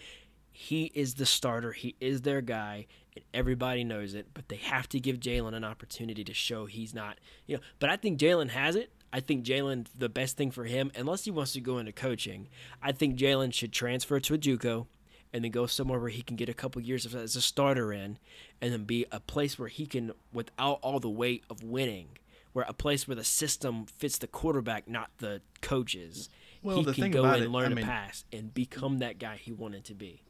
[0.53, 1.73] He is the starter.
[1.73, 4.29] He is their guy, and everybody knows it.
[4.35, 7.63] But they have to give Jalen an opportunity to show he's not, you know.
[7.81, 8.93] But I think Jalen has it.
[9.13, 12.49] I think Jalen, the best thing for him, unless he wants to go into coaching,
[12.83, 14.87] I think Jalen should transfer to a JUCO
[15.33, 18.19] and then go somewhere where he can get a couple years as a starter in,
[18.61, 22.07] and then be a place where he can, without all the weight of winning,
[22.53, 26.29] where a place where the system fits the quarterback, not the coaches.
[26.65, 28.99] Well, he the can thing go about and it, learn I mean- pass and become
[28.99, 30.23] that guy he wanted to be.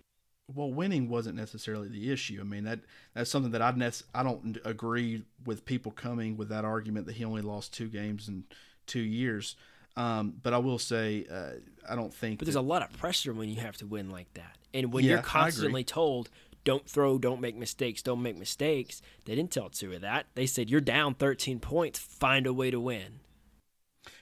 [0.54, 2.38] well, winning wasn't necessarily the issue.
[2.40, 2.80] I mean that
[3.14, 7.14] that's something that I nec- I don't agree with people coming with that argument that
[7.16, 8.44] he only lost two games in
[8.86, 9.56] two years.
[9.96, 11.52] Um, but I will say uh,
[11.88, 12.40] I don't think.
[12.40, 14.58] But there's a lot of pressure when you have to win like that.
[14.74, 16.30] And when Yeah, you're constantly told,
[16.64, 20.26] don't throw, don't make mistakes, don't make mistakes, they didn't tell Tua that.
[20.34, 23.20] They said, you're down 13 points, find a way to win.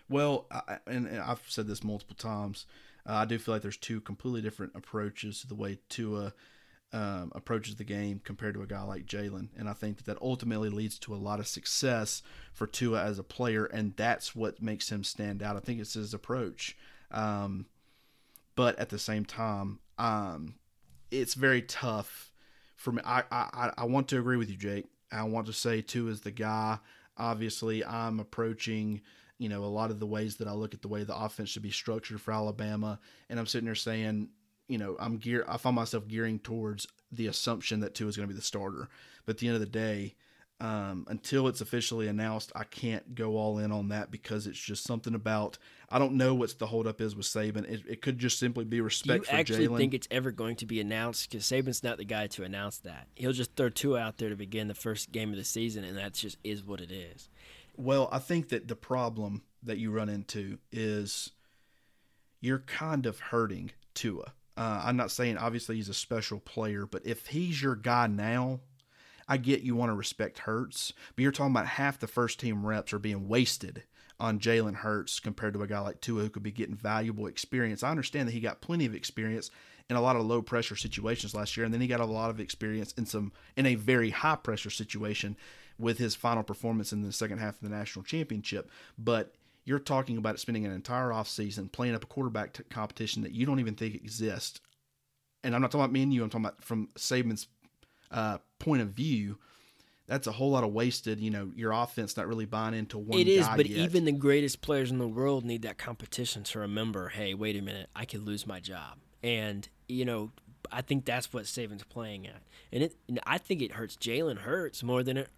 [0.08, 2.66] Well, I, and, and I've said this multiple times.
[3.08, 6.32] Uh, I do feel like there's two completely different approaches to the way Tua
[6.92, 10.20] um, approaches the game compared to a guy like Jalen, and I think that that
[10.20, 14.62] ultimately leads to a lot of success for Tua as a player, and that's what
[14.62, 15.56] makes him stand out.
[15.56, 16.76] I think it's his approach,
[17.10, 17.66] um,
[18.54, 20.56] but at the same time, um,
[21.10, 22.30] it's very tough
[22.76, 23.00] for me.
[23.04, 24.86] I, I I want to agree with you, Jake.
[25.10, 26.78] I want to say Tua is the guy.
[27.16, 29.00] Obviously, I'm approaching
[29.42, 31.48] you know a lot of the ways that I look at the way the offense
[31.48, 34.28] should be structured for Alabama, and I'm sitting there saying,
[34.68, 35.44] you know, I'm gear.
[35.48, 38.88] I find myself gearing towards the assumption that Tua is going to be the starter.
[39.26, 40.14] But at the end of the day,
[40.60, 44.84] um, until it's officially announced, I can't go all in on that because it's just
[44.84, 45.58] something about
[45.90, 47.68] I don't know what's the holdup is with Saban.
[47.68, 49.76] It, it could just simply be Do you actually Jalen.
[49.76, 51.28] think it's ever going to be announced?
[51.28, 53.08] Because Saban's not the guy to announce that.
[53.16, 55.98] He'll just throw Tua out there to begin the first game of the season, and
[55.98, 57.28] that just is what it is.
[57.76, 61.30] Well, I think that the problem that you run into is
[62.40, 64.32] you're kind of hurting Tua.
[64.56, 68.60] Uh, I'm not saying obviously he's a special player, but if he's your guy now,
[69.28, 72.66] I get you want to respect Hurts, but you're talking about half the first team
[72.66, 73.84] reps are being wasted
[74.20, 77.82] on Jalen Hurts compared to a guy like Tua who could be getting valuable experience.
[77.82, 79.50] I understand that he got plenty of experience
[79.88, 82.30] in a lot of low pressure situations last year, and then he got a lot
[82.30, 85.36] of experience in some in a very high pressure situation
[85.78, 88.70] with his final performance in the second half of the national championship.
[88.98, 93.32] But you're talking about spending an entire offseason playing up a quarterback t- competition that
[93.32, 94.60] you don't even think exists.
[95.44, 96.22] And I'm not talking about me and you.
[96.22, 97.48] I'm talking about from Saban's
[98.10, 99.38] uh, point of view.
[100.06, 101.20] That's a whole lot of wasted.
[101.20, 103.18] You know, your offense not really buying into one.
[103.18, 103.78] It is, but yet.
[103.78, 107.62] even the greatest players in the world need that competition to remember, hey, wait a
[107.62, 108.98] minute, I could lose my job.
[109.22, 110.32] And, you know,
[110.70, 112.42] I think that's what Saban's playing at.
[112.72, 115.28] And it and I think it hurts Jalen Hurts more than it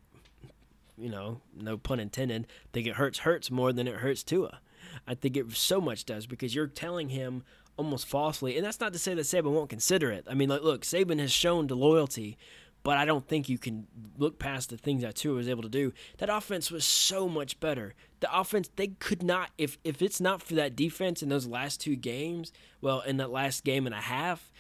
[0.96, 4.61] you know, no pun intended, think it hurts hurts more than it hurts Tua.
[5.07, 7.44] I think it so much does because you're telling him
[7.76, 10.26] almost falsely, and that's not to say that Saban won't consider it.
[10.28, 12.38] I mean, like, look, Saban has shown the loyalty,
[12.85, 13.87] but I don't think you can
[14.18, 15.92] look past the things that Tua was able to do.
[16.18, 17.94] That offense was so much better.
[18.20, 21.80] The offense they could not if if it's not for that defense in those last
[21.80, 24.52] two games, well, in that last game and a half,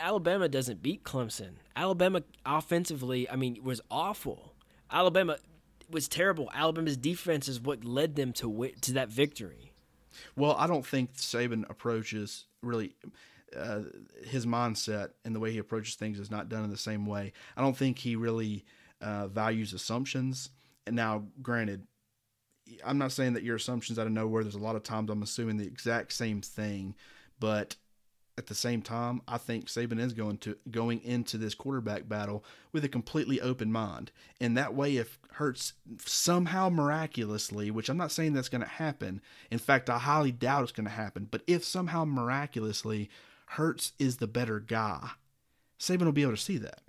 [0.00, 1.54] Alabama doesn't beat Clemson.
[1.76, 4.54] Alabama offensively, I mean, was awful.
[4.90, 5.38] Alabama
[5.90, 6.50] was terrible.
[6.54, 9.72] Alabama's defense is what led them to to that victory.
[10.36, 12.94] Well, I don't think Saban approaches really
[13.56, 13.80] uh,
[14.24, 17.32] his mindset and the way he approaches things is not done in the same way.
[17.56, 18.64] I don't think he really
[19.00, 20.50] uh, values assumptions.
[20.86, 21.86] And now, granted,
[22.84, 24.42] I'm not saying that your assumptions out of nowhere.
[24.42, 26.94] There's a lot of times I'm assuming the exact same thing,
[27.38, 27.76] but
[28.40, 32.42] at the same time, I think Saban is going to going into this quarterback battle
[32.72, 34.10] with a completely open mind.
[34.40, 39.20] And that way, if Hurts somehow miraculously, which I'm not saying that's going to happen,
[39.50, 43.10] in fact, I highly doubt it's going to happen, but if somehow miraculously
[43.44, 45.10] Hurts is the better guy,
[45.78, 46.80] Saban will be able to see that.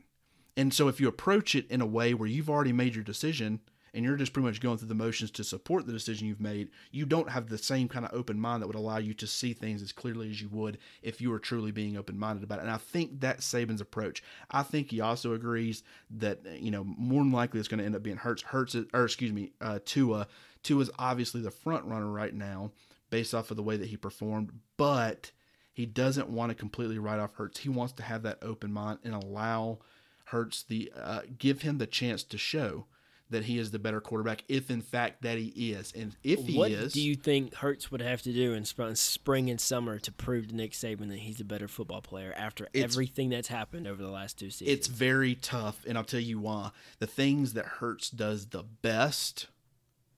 [0.55, 3.59] And so if you approach it in a way where you've already made your decision
[3.93, 6.69] and you're just pretty much going through the motions to support the decision you've made,
[6.91, 9.53] you don't have the same kind of open mind that would allow you to see
[9.53, 12.63] things as clearly as you would if you were truly being open minded about it.
[12.63, 14.23] And I think that's Saban's approach.
[14.49, 17.95] I think he also agrees that, you know, more than likely it's going to end
[17.95, 18.43] up being Hurts.
[18.43, 20.27] Hurts, or excuse me, uh, Tua.
[20.63, 22.71] Tua is obviously the front runner right now
[23.09, 25.31] based off of the way that he performed, but
[25.73, 27.59] he doesn't want to completely write off Hurts.
[27.59, 29.79] He wants to have that open mind and allow
[30.25, 32.85] Hurts the, uh, give him the chance to show
[33.31, 36.57] that he is the better quarterback if in fact that he is and if he
[36.57, 39.99] what is what do you think Hurts would have to do in spring and summer
[39.99, 43.87] to prove to Nick Saban that he's a better football player after everything that's happened
[43.87, 47.53] over the last two seasons it's very tough and I'll tell you why the things
[47.53, 49.47] that Hurts does the best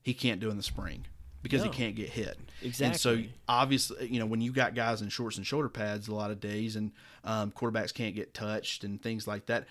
[0.02, 1.06] he can't do in the spring
[1.44, 1.70] because no.
[1.70, 2.40] he can't get hit.
[2.62, 2.86] Exactly.
[2.86, 6.16] And so obviously, you know, when you got guys in shorts and shoulder pads a
[6.16, 6.92] lot of days, and
[7.24, 9.66] um, quarterbacks can't get touched and things like that,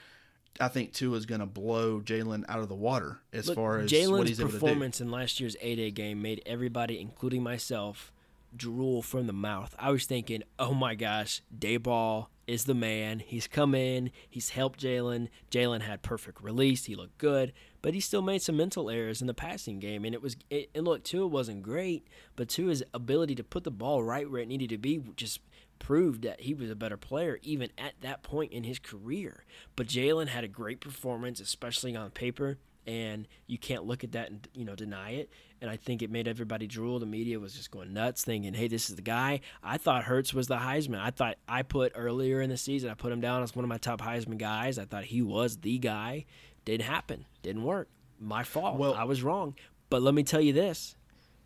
[0.61, 3.79] I think Tua is going to blow Jalen out of the water as Look, far
[3.79, 8.12] as Jalen's what he's performance in last year's A Day game made everybody, including myself,
[8.57, 9.75] drool from the mouth.
[9.79, 13.21] I was thinking, oh my gosh, Daboll is the man.
[13.21, 15.29] He's come in, he's helped Jalen.
[15.51, 16.85] Jalen had perfect release.
[16.85, 20.05] He looked good, but he still made some mental errors in the passing game.
[20.05, 23.71] And it was, it, and look, Tua wasn't great, but Tua's ability to put the
[23.71, 25.41] ball right where it needed to be just
[25.83, 29.45] proved that he was a better player even at that point in his career.
[29.75, 34.31] But Jalen had a great performance, especially on paper, and you can't look at that
[34.31, 35.31] and you know deny it.
[35.61, 37.01] And I think it made everybody drool.
[37.01, 40.33] The media was just going nuts, thinking, "Hey, this is the guy." I thought Hurts
[40.33, 41.01] was the Heisman.
[41.01, 43.68] I thought I put earlier in the season, I put him down as one of
[43.68, 44.79] my top Heisman guys.
[44.79, 46.27] I thought he was the guy.
[46.64, 47.27] Didn't happen.
[47.42, 47.88] Didn't work.
[48.21, 48.79] My fault.
[48.79, 49.57] Well, I was wrong.
[49.90, 50.97] But let me tell you this: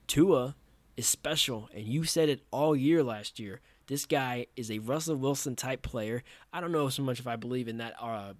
[0.07, 0.57] Tua
[0.94, 3.62] is special, and you said it all year last year.
[3.87, 6.22] This guy is a Russell Wilson type player.
[6.53, 8.33] I don't know so much if I believe in that uh,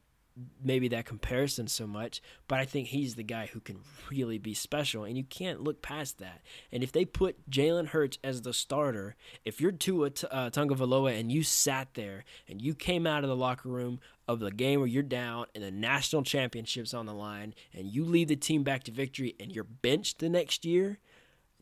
[0.63, 3.79] maybe that comparison so much, but I think he's the guy who can
[4.11, 6.43] really be special, and you can't look past that.
[6.71, 11.33] And if they put Jalen Hurts as the starter, if you're Tua t- uh, and
[11.33, 14.89] you sat there and you came out of the locker room of the game where
[14.89, 18.85] you're down and the national championship's on the line, and you lead the team back
[18.85, 20.99] to victory, and you're benched the next year,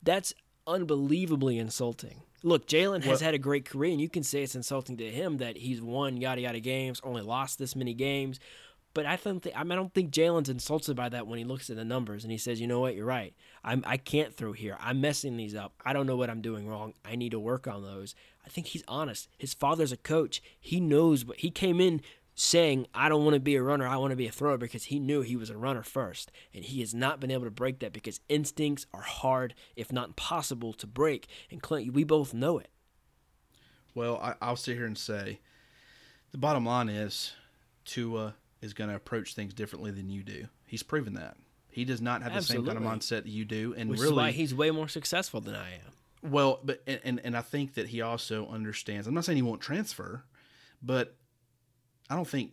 [0.03, 0.35] that's
[0.67, 2.23] unbelievably insulting.
[2.43, 5.39] Look, Jalen has had a great career, and you can say it's insulting to him
[5.39, 8.39] that he's won yada yada games, only lost this many games.
[8.93, 11.69] But I think I, mean, I don't think Jalen's insulted by that when he looks
[11.69, 12.95] at the numbers and he says, "You know what?
[12.95, 13.35] You're right.
[13.65, 14.77] I'm I can't throw here.
[14.79, 15.73] I'm messing these up.
[15.85, 16.95] I don't know what I'm doing wrong.
[17.05, 18.15] I need to work on those."
[18.47, 19.29] I think he's honest.
[19.39, 20.43] His father's a coach.
[20.61, 22.03] He knows what he came in
[22.35, 24.85] saying, I don't want to be a runner, I want to be a thrower because
[24.85, 26.33] he knew he was a runner first.
[26.53, 30.09] And he has not been able to break that because instincts are hard, if not
[30.09, 31.29] impossible, to break.
[31.51, 32.69] And Clint, we both know it.
[33.95, 35.39] Well, I, will sit here and say
[36.33, 37.33] the bottom line is
[37.85, 40.49] Tua is going to approach things differently than you do.
[40.67, 41.37] He's proven that.
[41.69, 42.67] He does not have Absolutely.
[42.67, 43.75] the same kind of mindset that you do.
[43.77, 46.31] And Which really, is why he's way more successful than I am.
[46.31, 49.07] Well, but and, and I think that he also understands.
[49.07, 50.25] I'm not saying he won't transfer,
[50.83, 51.17] but
[52.11, 52.53] I don't think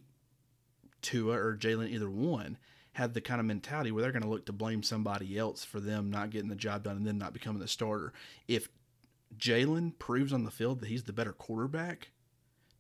[1.02, 2.58] Tua or Jalen, either one,
[2.94, 5.80] have the kind of mentality where they're going to look to blame somebody else for
[5.80, 8.14] them not getting the job done and then not becoming the starter.
[8.48, 8.70] If
[9.38, 12.10] Jalen proves on the field that he's the better quarterback,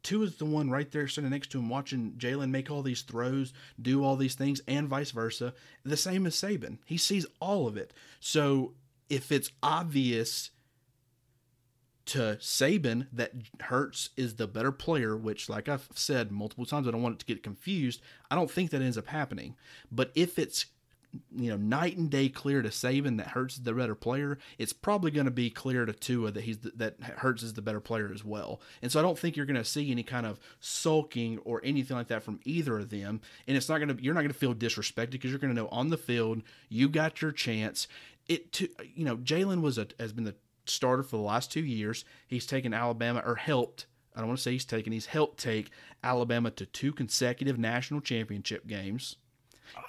[0.03, 3.03] Tua is the one right there sitting next to him watching Jalen make all these
[3.03, 5.53] throws, do all these things, and vice versa.
[5.83, 6.79] The same as Saban.
[6.85, 7.93] He sees all of it.
[8.19, 8.73] So
[9.09, 10.51] if it's obvious
[12.07, 16.91] to Saban that Hurts is the better player, which, like I've said multiple times, I
[16.91, 18.01] don't want it to get confused.
[18.29, 19.55] I don't think that ends up happening.
[19.91, 20.65] But if it's
[21.35, 24.73] you know night and day clear to Saban that Hurts is the better player, it's
[24.73, 27.79] probably going to be clear to Tua that he's the, that Hurts is the better
[27.79, 28.61] player as well.
[28.81, 31.97] And so I don't think you're going to see any kind of sulking or anything
[31.97, 33.21] like that from either of them.
[33.47, 35.61] And it's not going to you're not going to feel disrespected because you're going to
[35.61, 37.87] know on the field you got your chance.
[38.27, 40.35] It to you know Jalen was a has been the
[40.71, 42.05] starter for the last two years.
[42.27, 43.85] He's taken Alabama or helped.
[44.15, 44.91] I don't want to say he's taken.
[44.91, 45.71] He's helped take
[46.03, 49.15] Alabama to two consecutive national championship games.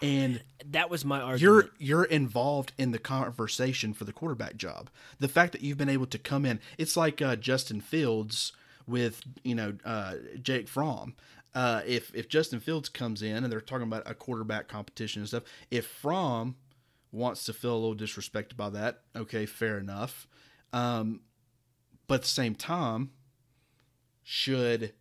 [0.01, 1.41] And that was my argument.
[1.41, 4.91] You're you're involved in the conversation for the quarterback job.
[5.19, 8.53] The fact that you've been able to come in, it's like uh, Justin Fields
[8.87, 11.15] with you know uh, Jake Fromm.
[11.55, 15.29] Uh, if if Justin Fields comes in and they're talking about a quarterback competition and
[15.29, 16.57] stuff, if Fromm
[17.11, 20.27] wants to feel a little disrespected by that, okay, fair enough.
[20.73, 21.21] Um,
[22.07, 23.11] but at the same time,
[24.23, 24.93] should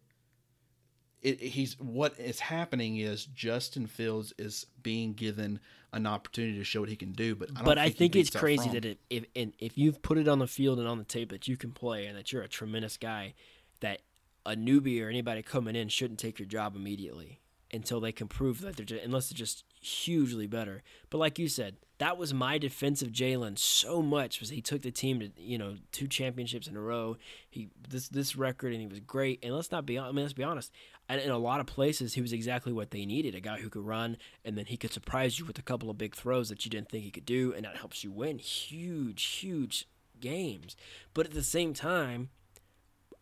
[1.22, 5.60] it, he's what is happening is Justin Fields is being given
[5.94, 8.70] an opportunity to show what he can do, but I but I think it's crazy
[8.70, 11.30] that it, if and if you've put it on the field and on the tape
[11.30, 13.34] that you can play and that you're a tremendous guy,
[13.82, 14.02] that
[14.46, 17.42] a newbie or anybody coming in shouldn't take your job immediately
[17.72, 20.84] until they can prove that they're just, unless they're just hugely better.
[21.10, 24.82] But like you said, that was my defense of Jalen so much was he took
[24.82, 27.18] the team to you know two championships in a row.
[27.50, 29.40] He this this record and he was great.
[29.44, 30.72] And let's not be I mean let's be honest.
[31.10, 33.86] In a lot of places he was exactly what they needed, a guy who could
[33.86, 36.72] run and then he could surprise you with a couple of big throws that you
[36.72, 39.88] didn't think he could do and that helps you win huge huge
[40.20, 40.76] games.
[41.14, 42.30] But at the same time,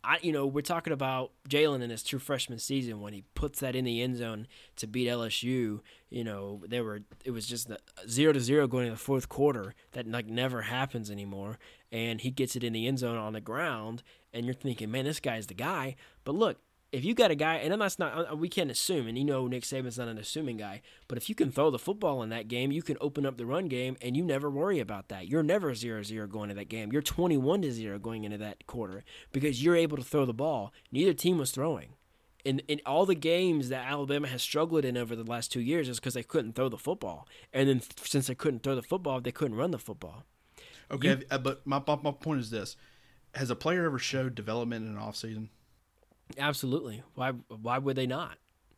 [0.04, 3.60] I, you know, we're talking about Jalen in his true freshman season when he puts
[3.60, 4.48] that in the end zone
[4.78, 5.82] to beat LSU.
[6.10, 7.72] You know, there were it was just
[8.08, 11.60] zero to zero going in the fourth quarter that like never happens anymore,
[11.92, 15.06] and he gets it in the end zone on the ground, and you're thinking, man,
[15.06, 15.96] this guy's the guy.
[16.24, 16.60] But look,
[16.92, 19.48] if you got a guy, and I'm not, not we can't assume, and you know
[19.48, 22.48] Nick Saban's not an assuming guy, but if you can throw the football in that
[22.48, 25.28] game, you can open up the run game, and you never worry about that.
[25.28, 26.92] You're never 0-0 going to that game.
[26.92, 30.74] You're 21 to zero going into that quarter because you're able to throw the ball.
[30.92, 31.94] Neither team was throwing.
[32.44, 35.90] In, in all the games that Alabama has struggled in over the last two years
[35.90, 39.22] is because they couldn't throw the football, and then since they couldn't throw the football,
[39.22, 40.24] they couldn't run the football.
[40.90, 42.78] Okay, uh, but my, my my point is this:
[43.36, 45.50] Has a player ever showed development in an off season?
[46.38, 47.04] Absolutely.
[47.16, 48.38] Why why would they not?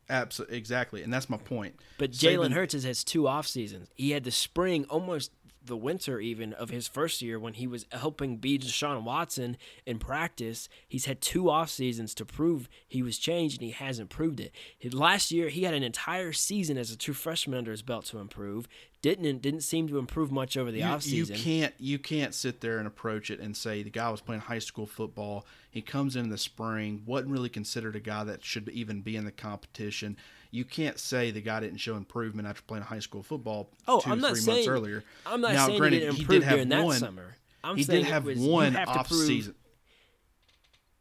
[0.10, 1.80] Absolutely, exactly, and that's my point.
[1.98, 3.90] But Jalen Hurts has has two off seasons.
[3.96, 5.32] He had the spring, almost
[5.64, 10.00] the winter even of his first year when he was helping beat Deshaun Watson in
[10.00, 10.68] practice.
[10.88, 14.54] He's had two off seasons to prove he was changed, and he hasn't proved it.
[14.78, 18.06] His, last year, he had an entire season as a true freshman under his belt
[18.06, 18.68] to improve.
[19.02, 22.62] Didn't didn't seem to improve much over the you, off you can't you can't sit
[22.62, 25.48] there and approach it and say the guy was playing high school football.
[25.72, 29.26] He comes in the spring, wasn't really considered a guy that should even be in
[29.26, 30.18] the competition.
[30.54, 34.20] You can't say the guy didn't show improvement after playing high school football Oh, I'm
[34.20, 35.04] not three saying- months earlier.
[35.26, 37.36] I'm not now, saying he granted, he improve did have during that summer.
[37.64, 39.56] I'm saying he did have was- one have off prove- season.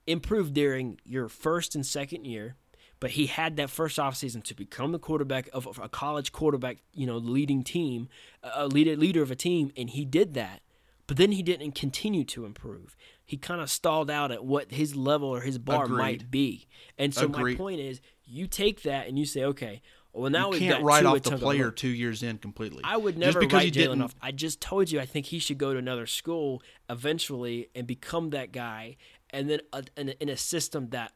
[0.06, 2.56] improved during your first and second year,
[3.00, 6.78] but he had that first offseason to become the quarterback of of a college quarterback,
[6.94, 8.08] you know, leading team,
[8.42, 10.62] a leader leader of a team, and he did that.
[11.06, 12.96] But then he didn't continue to improve.
[13.24, 15.98] He kind of stalled out at what his level or his bar Agreed.
[15.98, 16.68] might be.
[16.98, 17.54] And so Agreed.
[17.54, 18.00] my point is,
[18.30, 21.22] you take that and you say, okay, well now You we've can't got write off
[21.22, 22.80] the player two years in completely.
[22.84, 24.14] I would Just never because write Jalen off.
[24.20, 28.30] I just told you I think he should go to another school eventually and become
[28.30, 28.96] that guy,
[29.30, 31.12] and then a, in, a, in a system that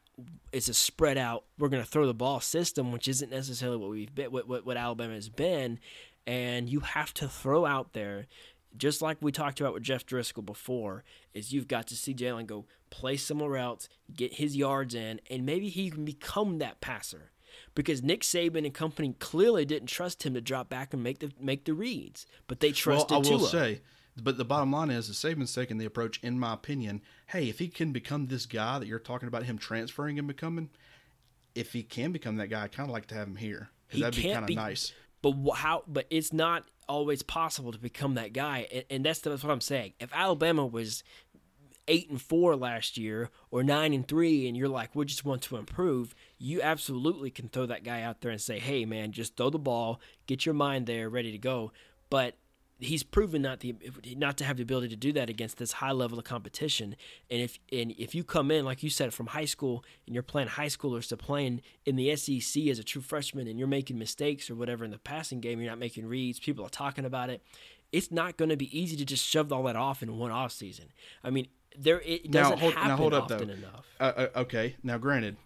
[0.53, 1.43] is a spread out.
[1.59, 4.65] We're going to throw the ball system, which isn't necessarily what we've been, what, what
[4.65, 5.79] what Alabama has been,
[6.25, 8.27] and you have to throw out there.
[8.77, 11.03] Just like we talked about with Jeff Driskel before,
[11.33, 15.45] is you've got to see Jalen go play somewhere else, get his yards in, and
[15.45, 17.31] maybe he can become that passer
[17.73, 21.31] because Nick Saban and company clearly didn't trust him to drop back and make the
[21.39, 23.49] make the reads, but they trusted well, I will Tua.
[23.49, 23.81] say,
[24.17, 27.01] but the bottom line is, the Saban's taking the approach, in my opinion.
[27.27, 30.69] Hey, if he can become this guy that you're talking about, him transferring and becoming,
[31.53, 34.15] if he can become that guy, I kind of like to have him here that'd
[34.15, 34.93] be kind of be- nice.
[35.21, 35.83] But how?
[35.87, 39.61] But it's not always possible to become that guy, and, and that's, that's what I'm
[39.61, 39.93] saying.
[39.99, 41.03] If Alabama was
[41.87, 45.41] eight and four last year or nine and three, and you're like, we just want
[45.43, 49.37] to improve, you absolutely can throw that guy out there and say, hey man, just
[49.37, 51.71] throw the ball, get your mind there, ready to go.
[52.09, 52.37] But
[52.79, 53.75] he's proven not the
[54.17, 56.95] not to have the ability to do that against this high level of competition.
[57.31, 60.23] And if and if you come in like you said from high school and you're
[60.23, 63.97] playing high schoolers to playing in the SEC as a true freshman and you're making
[63.97, 67.29] mistakes or whatever in the passing game, you're not making reads, people are talking about
[67.29, 67.41] it.
[67.91, 70.51] It's not going to be easy to just shove all that off in one off
[70.51, 70.87] season.
[71.23, 71.47] I mean,
[71.77, 73.53] there it Now doesn't hold, happen now hold up often though.
[73.53, 73.85] enough.
[73.99, 75.37] Uh, uh, okay, now granted,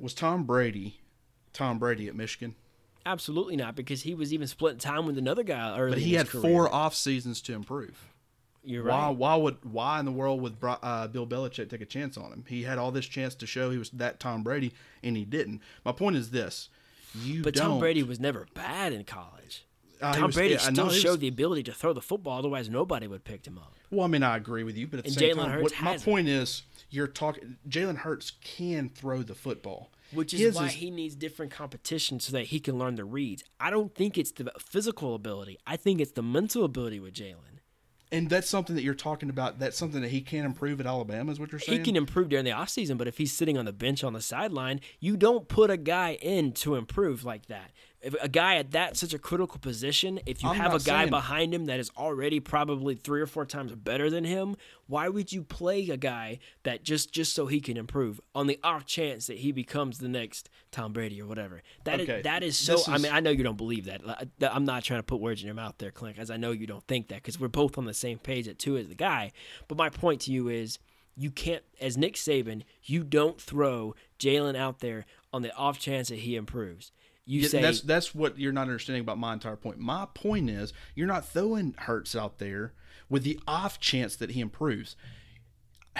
[0.00, 1.00] was Tom Brady,
[1.52, 2.56] Tom Brady at Michigan,
[3.08, 5.92] Absolutely not, because he was even splitting time with another guy early.
[5.92, 6.42] but he had career.
[6.42, 8.06] four off seasons to improve.
[8.62, 9.06] You're Why?
[9.06, 9.16] right.
[9.16, 9.56] Why would?
[9.64, 12.44] Why in the world would uh, Bill Belichick take a chance on him?
[12.48, 15.62] He had all this chance to show he was that Tom Brady, and he didn't.
[15.84, 16.68] My point is this:
[17.14, 17.54] you But.
[17.54, 19.64] Tom Brady was never bad in college.
[20.02, 22.38] Uh, Tom was- Brady yeah, still he was- showed the ability to throw the football.
[22.40, 23.74] Otherwise, nobody would pick him up.
[23.90, 25.72] Well, I mean, I agree with you, but at the And same Jalen time, Hurts
[25.72, 27.56] what, my point is, you're talking.
[27.68, 32.32] Jalen Hurts can throw the football, Which is His why he needs different competition so
[32.32, 33.44] that he can learn the reads.
[33.60, 35.58] I don't think it's the physical ability.
[35.66, 37.60] I think it's the mental ability with Jalen.
[38.10, 39.58] and that's something that you're talking about.
[39.58, 41.30] That's something that he can improve at Alabama.
[41.30, 41.80] Is what you're saying?
[41.80, 44.22] He can improve during the offseason, but if he's sitting on the bench on the
[44.22, 47.70] sideline, you don't put a guy in to improve like that.
[48.00, 51.00] If a guy at that such a critical position, if you I'm have a guy
[51.00, 55.08] saying- behind him that is already probably three or four times better than him, why
[55.08, 58.86] would you play a guy that just just so he can improve on the off
[58.86, 61.60] chance that he becomes the next Tom Brady or whatever?
[61.84, 62.74] That is Okay, that is so.
[62.76, 64.00] this I mean, I know you don't believe that.
[64.42, 66.68] I'm not trying to put words in your mouth there, Clint, as I know you
[66.68, 69.32] don't think that because we're both on the same page that Tua is the guy.
[69.66, 70.78] But my point to you is.
[71.20, 76.10] You can't, as Nick Saban, you don't throw Jalen out there on the off chance
[76.10, 76.92] that he improves.
[77.30, 79.78] You Yeah, say that's that's what you're not understanding about my entire point.
[79.78, 82.72] My point is you're not throwing Hurts out there
[83.10, 84.96] with the off chance that he improves.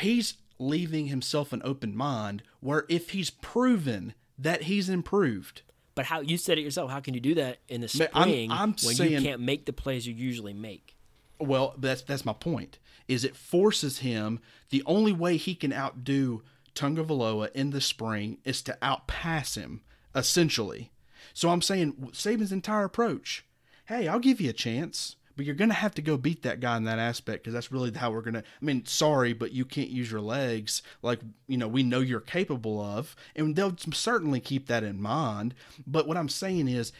[0.01, 5.63] He's leaving himself an open mind where if he's proven that he's improved,
[5.95, 6.91] But how you said it yourself?
[6.91, 9.67] How can you do that in the Man, I'm- spring I'm when you can't make
[9.67, 10.95] the plays you usually make?
[11.39, 12.79] well, that's that's my point.
[13.07, 16.43] Is it forces him the only way he can outdo
[16.75, 19.83] Tagovailoa in the spring is to outpass him
[20.15, 20.91] essentially.
[21.35, 23.45] So I'm saying Saban's entire approach.
[23.87, 26.77] Hey, I'll give you a chance, but you're gonna have to go beat that guy
[26.77, 28.43] in that aspect because that's really how we're gonna.
[28.61, 32.21] I mean, sorry, but you can't use your legs like you know we know you're
[32.21, 35.55] capable of, and they'll certainly keep that in mind.
[35.87, 36.93] But what I'm saying is,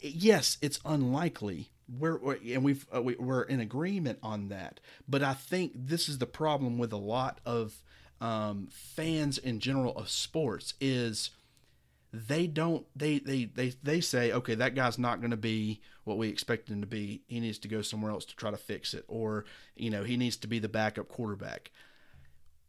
[0.00, 1.70] yes, it's unlikely.
[1.98, 4.80] We're, and we've uh, we, we're in agreement on that.
[5.08, 7.82] But I think this is the problem with a lot of
[8.20, 11.30] um, fans in general of sports is
[12.12, 16.18] they don't they they they they say okay that guy's not going to be what
[16.18, 17.22] we expect him to be.
[17.26, 19.44] He needs to go somewhere else to try to fix it, or
[19.76, 21.70] you know he needs to be the backup quarterback.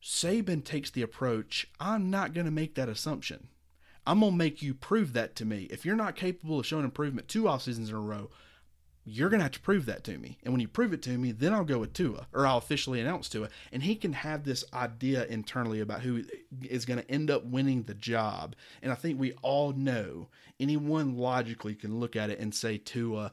[0.02, 1.68] Saban takes the approach.
[1.80, 3.48] I'm not going to make that assumption.
[4.06, 5.68] I'm gonna make you prove that to me.
[5.72, 8.30] If you're not capable of showing improvement two off seasons in a row,
[9.06, 10.38] you're gonna have to prove that to me.
[10.44, 13.02] And when you prove it to me, then I'll go with Tua, or I'll officially
[13.02, 16.24] announce Tua, and he can have this idea internally about who
[16.62, 18.56] is gonna end up winning the job.
[18.82, 20.30] And I think we all know
[20.60, 23.32] anyone logically can look at it and say Tua,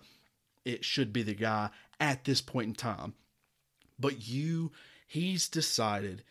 [0.65, 3.15] it should be the guy at this point in time.
[3.99, 4.73] But you,
[5.07, 6.25] he's decided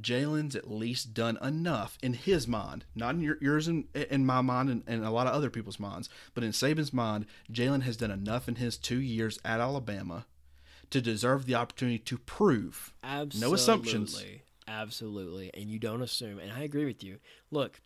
[0.00, 4.40] Jalen's at least done enough in his mind, not in your, yours and in my
[4.40, 7.96] mind and, and a lot of other people's minds, but in Saban's mind, Jalen has
[7.96, 10.26] done enough in his two years at Alabama
[10.90, 12.92] to deserve the opportunity to prove.
[13.02, 13.48] Absolutely.
[13.48, 14.22] No assumptions.
[14.68, 15.50] Absolutely.
[15.54, 16.38] And you don't assume.
[16.38, 17.18] And I agree with you.
[17.50, 17.80] Look,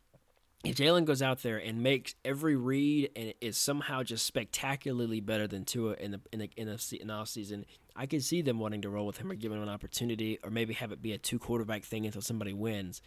[0.64, 5.46] if Jalen goes out there and makes every read and is somehow just spectacularly better
[5.46, 7.64] than Tua in the in the in the, in the off season,
[7.96, 10.50] I could see them wanting to roll with him or give him an opportunity, or
[10.50, 13.00] maybe have it be a two quarterback thing until somebody wins.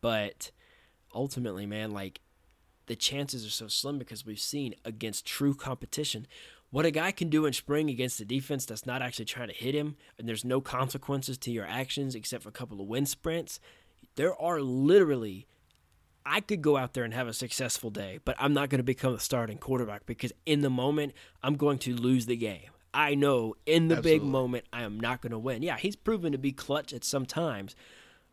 [0.00, 0.52] But
[1.14, 2.20] ultimately, man, like
[2.86, 6.26] the chances are so slim because we've seen against true competition
[6.70, 9.54] what a guy can do in spring against a defense that's not actually trying to
[9.54, 13.08] hit him and there's no consequences to your actions except for a couple of wind
[13.08, 13.58] sprints.
[14.14, 15.48] There are literally
[16.24, 18.84] I could go out there and have a successful day, but I'm not going to
[18.84, 21.12] become the starting quarterback because in the moment
[21.42, 22.70] I'm going to lose the game.
[22.92, 25.62] I know in the big moment I am not going to win.
[25.62, 27.76] Yeah, he's proven to be clutch at some times,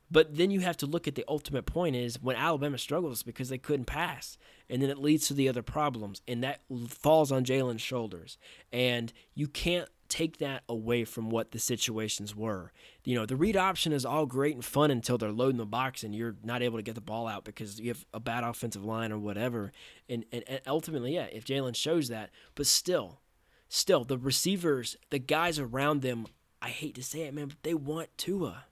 [0.09, 3.49] but then you have to look at the ultimate point is when Alabama struggles because
[3.49, 4.37] they couldn't pass.
[4.69, 6.21] And then it leads to the other problems.
[6.27, 8.37] And that falls on Jalen's shoulders.
[8.71, 12.71] And you can't take that away from what the situations were.
[13.03, 16.03] You know, the read option is all great and fun until they're loading the box
[16.03, 18.83] and you're not able to get the ball out because you have a bad offensive
[18.83, 19.71] line or whatever.
[20.09, 23.21] And, and, and ultimately, yeah, if Jalen shows that, but still,
[23.69, 26.27] still, the receivers, the guys around them,
[26.61, 28.65] I hate to say it, man, but they want Tua.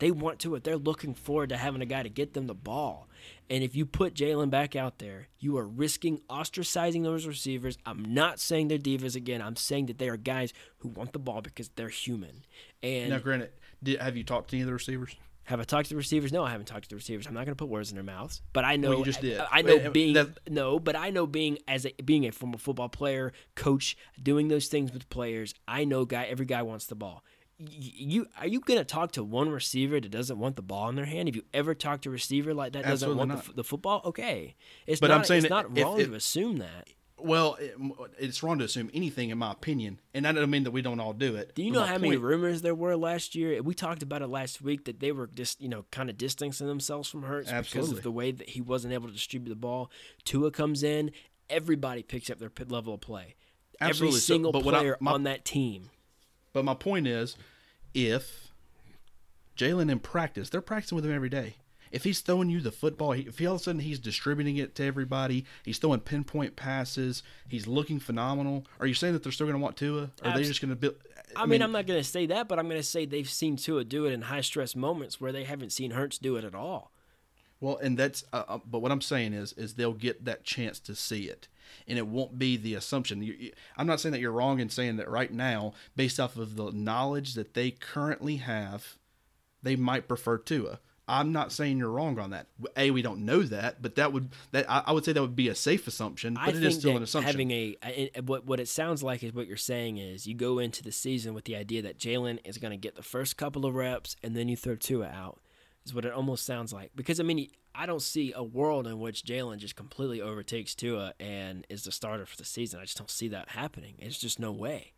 [0.00, 0.64] They want to it.
[0.64, 3.06] They're looking forward to having a guy to get them the ball.
[3.48, 7.78] And if you put Jalen back out there, you are risking ostracizing those receivers.
[7.86, 9.42] I'm not saying they're divas again.
[9.42, 12.44] I'm saying that they are guys who want the ball because they're human.
[12.82, 13.50] And Now, granted,
[13.82, 15.16] did, have you talked to any of the receivers?
[15.44, 16.32] have I talked to the receivers?
[16.32, 17.26] No, I haven't talked to the receivers.
[17.26, 19.40] I'm not going to put words in their mouths, but I know you just did.
[19.40, 22.56] I, I know being that- no, but I know being as a, being a former
[22.56, 25.52] football player, coach, doing those things with players.
[25.66, 27.24] I know guy every guy wants the ball.
[27.60, 30.94] You are you going to talk to one receiver that doesn't want the ball in
[30.96, 31.28] their hand?
[31.28, 34.00] Have you ever talked to a receiver like that doesn't Absolutely want the, the football?
[34.06, 34.54] Okay,
[34.86, 35.18] it's But not.
[35.18, 36.88] I'm saying it's not wrong to assume that.
[37.22, 37.74] Well, it,
[38.18, 41.00] it's wrong to assume anything, in my opinion, and I don't mean that we don't
[41.00, 41.54] all do it.
[41.54, 43.62] Do you know how many rumors there were last year?
[43.62, 46.66] We talked about it last week that they were just, you know, kind of distancing
[46.66, 49.90] themselves from Hurts because of the way that he wasn't able to distribute the ball.
[50.24, 51.10] Tua comes in,
[51.50, 53.34] everybody picks up their level of play.
[53.82, 54.08] Absolutely.
[54.08, 55.90] Every So- single but what I- player my- on that team.
[56.52, 57.36] But my point is,
[57.94, 58.52] if
[59.56, 61.54] Jalen in practice, they're practicing with him every day.
[61.92, 64.56] If he's throwing you the football, he- if he all of a sudden he's distributing
[64.56, 68.64] it to everybody, he's throwing pinpoint passes, he's looking phenomenal.
[68.78, 70.02] Are you saying that they're still going to want Tua?
[70.22, 70.94] Or are they just going to build?
[71.36, 73.56] I, mean, I'm not going to say that, but I'm going to say they've seen
[73.56, 76.54] Tua do it in high stress moments where they haven't seen Hurts do it at
[76.54, 76.92] all.
[77.60, 80.78] Well, and that's uh, uh, but what I'm saying is is they'll get that chance
[80.80, 81.48] to see it,
[81.88, 83.22] and it won't be the assumption.
[83.22, 86.56] You, I'm not saying that you're wrong in saying that right now, based off of
[86.56, 88.96] the knowledge that they currently have,
[89.62, 90.80] they might prefer Tua.
[91.08, 92.46] I'm not saying you're wrong on that.
[92.76, 95.34] A, we don't know that, but that would that I, I would say that would
[95.34, 97.26] be a safe assumption, but I it is still an assumption.
[97.32, 97.76] Having a,
[98.14, 100.92] a- what what it sounds like is what you're saying is you go into the
[100.92, 104.14] season with the idea that Jalen is going to get the first couple of reps
[104.22, 105.40] and then you throw Tua out.
[105.84, 108.98] Is what it almost sounds like because I mean I don't see a world in
[108.98, 112.80] which Jalen just completely overtakes Tua and is the starter for the season.
[112.80, 113.94] I just don't see that happening.
[113.98, 114.92] It's just no way.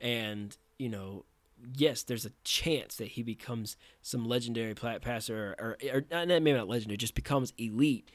[0.00, 1.24] And you know,
[1.74, 6.68] yes, there's a chance that he becomes some legendary passer, or, or, or maybe not
[6.68, 8.10] legendary, just becomes elite.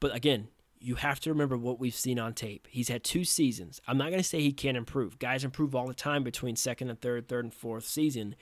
[0.00, 0.48] But again,
[0.80, 2.68] you have to remember what we've seen on tape.
[2.70, 3.80] He's had two seasons.
[3.86, 5.18] I'm not going to say he can't improve.
[5.18, 8.34] Guys improve all the time between second and third, third and fourth season.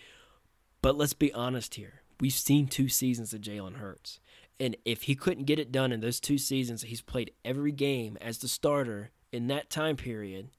[0.81, 2.03] But let's be honest here.
[2.21, 4.19] We've seen two seasons of Jalen Hurts.
[4.63, 8.17] And if he couldn't get it done in those two seasons, he's played every game
[8.21, 10.51] as the starter in that time period.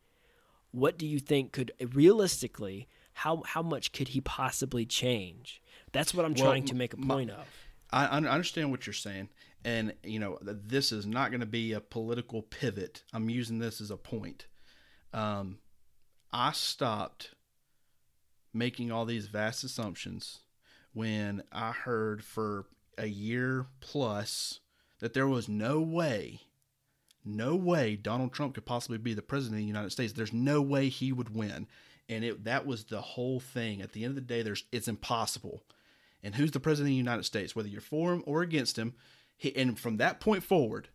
[0.71, 5.61] What do you think could realistically how how much could he possibly change?
[5.93, 7.47] That's what I'm Well, trying to make a my- point of.
[7.91, 9.29] I, I understand what you're saying,
[9.63, 13.03] and you know this is not going to be a political pivot.
[13.13, 14.47] I'm using this as a point.
[15.13, 15.59] Um,
[16.33, 17.35] I stopped
[18.53, 20.39] making all these vast assumptions
[20.91, 22.65] when I heard for
[22.97, 24.59] a year plus
[24.99, 26.41] that there was no way,
[27.25, 30.13] no way Donald Trump could possibly be the president of the United States.
[30.13, 31.67] There's no way he would win,
[32.09, 33.81] and it that was the whole thing.
[33.81, 35.63] At the end of the day, there's it's impossible
[36.23, 38.93] and who's the president of the United States, whether you're for him or against him.
[39.35, 40.87] He, and from that point forward,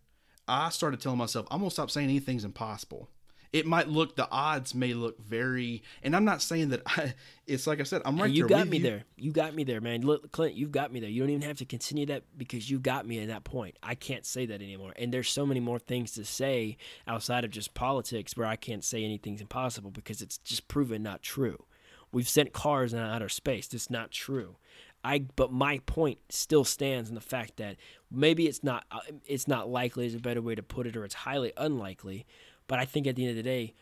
[0.48, 3.10] I started telling myself, I'm gonna stop saying anything's impossible.
[3.52, 7.14] It might look, the odds may look very, and I'm not saying that I.
[7.46, 8.82] It's like I said, I'm right you there got me you.
[8.82, 9.04] there.
[9.16, 10.02] You got me there, man.
[10.02, 11.08] Look, Clint, you've got me there.
[11.08, 13.78] You don't even have to continue that because you got me at that point.
[13.82, 14.92] I can't say that anymore.
[14.96, 16.76] And there's so many more things to say
[17.06, 21.22] outside of just politics where I can't say anything's impossible because it's just proven not
[21.22, 21.64] true.
[22.12, 23.66] We've sent cars in outer space.
[23.66, 24.56] That's not true.
[25.04, 27.76] I but my point still stands in the fact that
[28.10, 31.04] maybe it's not uh, it's not likely is a better way to put it or
[31.04, 32.26] it's highly unlikely,
[32.68, 33.74] but I think at the end of the day,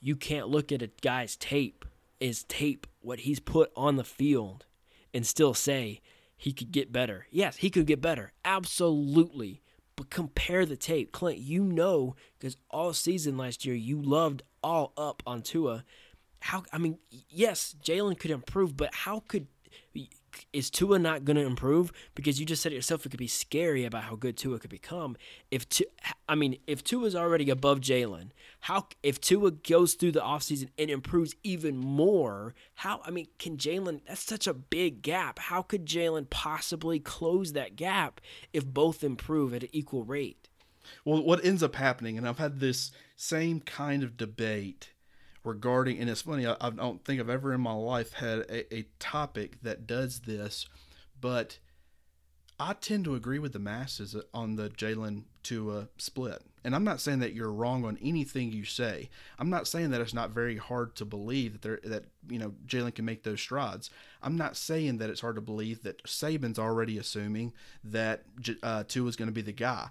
[0.00, 1.84] you can't look at a guy's tape,
[2.18, 4.66] his tape, what he's put on the field,
[5.12, 6.00] and still say
[6.36, 7.26] he could get better.
[7.30, 8.32] Yes, he could get better.
[8.44, 9.62] Absolutely.
[9.96, 11.12] But compare the tape.
[11.12, 15.84] Clint, you know, because all season last year you loved all up on Tua.
[16.40, 16.98] How, I mean,
[17.30, 19.46] yes, Jalen could improve, but how could.
[20.52, 21.92] Is Tua not going to improve?
[22.14, 24.70] Because you just said it yourself, it could be scary about how good Tua could
[24.70, 25.16] become.
[25.50, 25.84] If Tu-
[26.28, 28.30] I mean, if Tua is already above Jalen,
[28.60, 33.56] how if Tua goes through the offseason and improves even more, how I mean, can
[33.56, 34.00] Jalen?
[34.06, 35.38] That's such a big gap.
[35.38, 38.20] How could Jalen possibly close that gap
[38.52, 40.48] if both improve at an equal rate?
[41.04, 44.90] Well, what ends up happening, and I've had this same kind of debate
[45.44, 48.74] regarding, and it's funny, I, I don't think I've ever in my life had a,
[48.74, 50.66] a topic that does this,
[51.20, 51.58] but
[52.58, 56.42] I tend to agree with the masses on the Jalen Tua split.
[56.64, 59.10] And I'm not saying that you're wrong on anything you say.
[59.38, 62.54] I'm not saying that it's not very hard to believe that there that you know
[62.66, 63.90] Jalen can make those strides.
[64.22, 68.22] I'm not saying that it's hard to believe that Saban's already assuming that
[68.62, 69.88] uh, Tua is going to be the guy.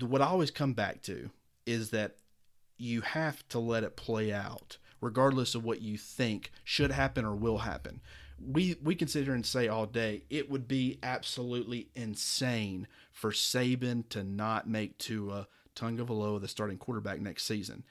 [0.00, 1.28] What I always come back to
[1.66, 2.16] is that
[2.76, 7.34] you have to let it play out, regardless of what you think should happen or
[7.34, 8.00] will happen.
[8.40, 13.30] We we can sit here and say all day it would be absolutely insane for
[13.30, 15.46] Saban to not make Tua
[15.76, 17.84] Tagovailoa the starting quarterback next season.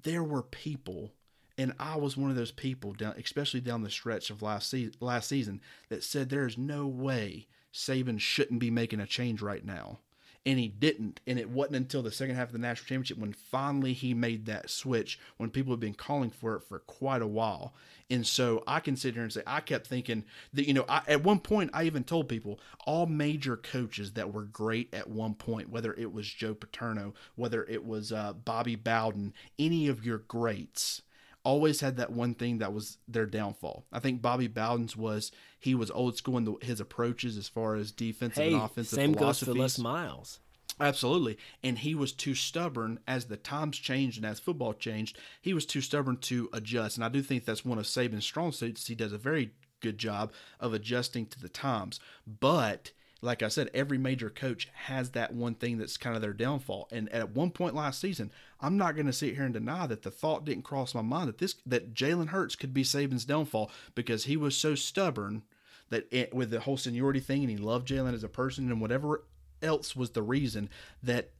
[0.00, 1.12] There were people,
[1.58, 4.92] and I was one of those people, down, especially down the stretch of last se-
[5.00, 9.64] last season, that said there is no way Saban shouldn't be making a change right
[9.64, 9.98] now
[10.46, 11.20] and he didn't.
[11.26, 14.46] And it wasn't until the second half of the national championship when finally he made
[14.46, 17.74] that switch when people have been calling for it for quite a while.
[18.08, 20.24] And so I can sit here and say, I kept thinking
[20.54, 24.32] that, you know, I, at one point, I even told people all major coaches that
[24.32, 28.76] were great at one point, whether it was Joe Paterno, whether it was uh, Bobby
[28.76, 31.02] Bowden, any of your greats
[31.46, 33.86] always had that one thing that was their downfall.
[33.92, 35.30] I think Bobby Bowden's was
[35.60, 38.96] he was old school in the, his approaches as far as defensive Hey, and offensive
[38.96, 40.40] same goes for Les Miles.
[40.80, 41.38] Absolutely.
[41.62, 45.18] And he was too stubborn as the times changed and as football changed.
[45.40, 46.96] He was too stubborn to adjust.
[46.96, 48.88] And I do think that's one of Saban's strong suits.
[48.88, 52.00] He does a very good job of adjusting to the times.
[52.26, 52.90] But
[53.22, 56.88] like I said, every major coach has that one thing that's kind of their downfall.
[56.92, 60.02] And at one point last season, I'm not going to sit here and deny that
[60.02, 63.70] the thought didn't cross my mind that this that Jalen Hurts could be Saban's downfall
[63.94, 65.42] because he was so stubborn
[65.88, 68.80] that it, with the whole seniority thing and he loved Jalen as a person and
[68.80, 69.24] whatever
[69.62, 70.68] else was the reason
[71.02, 71.30] that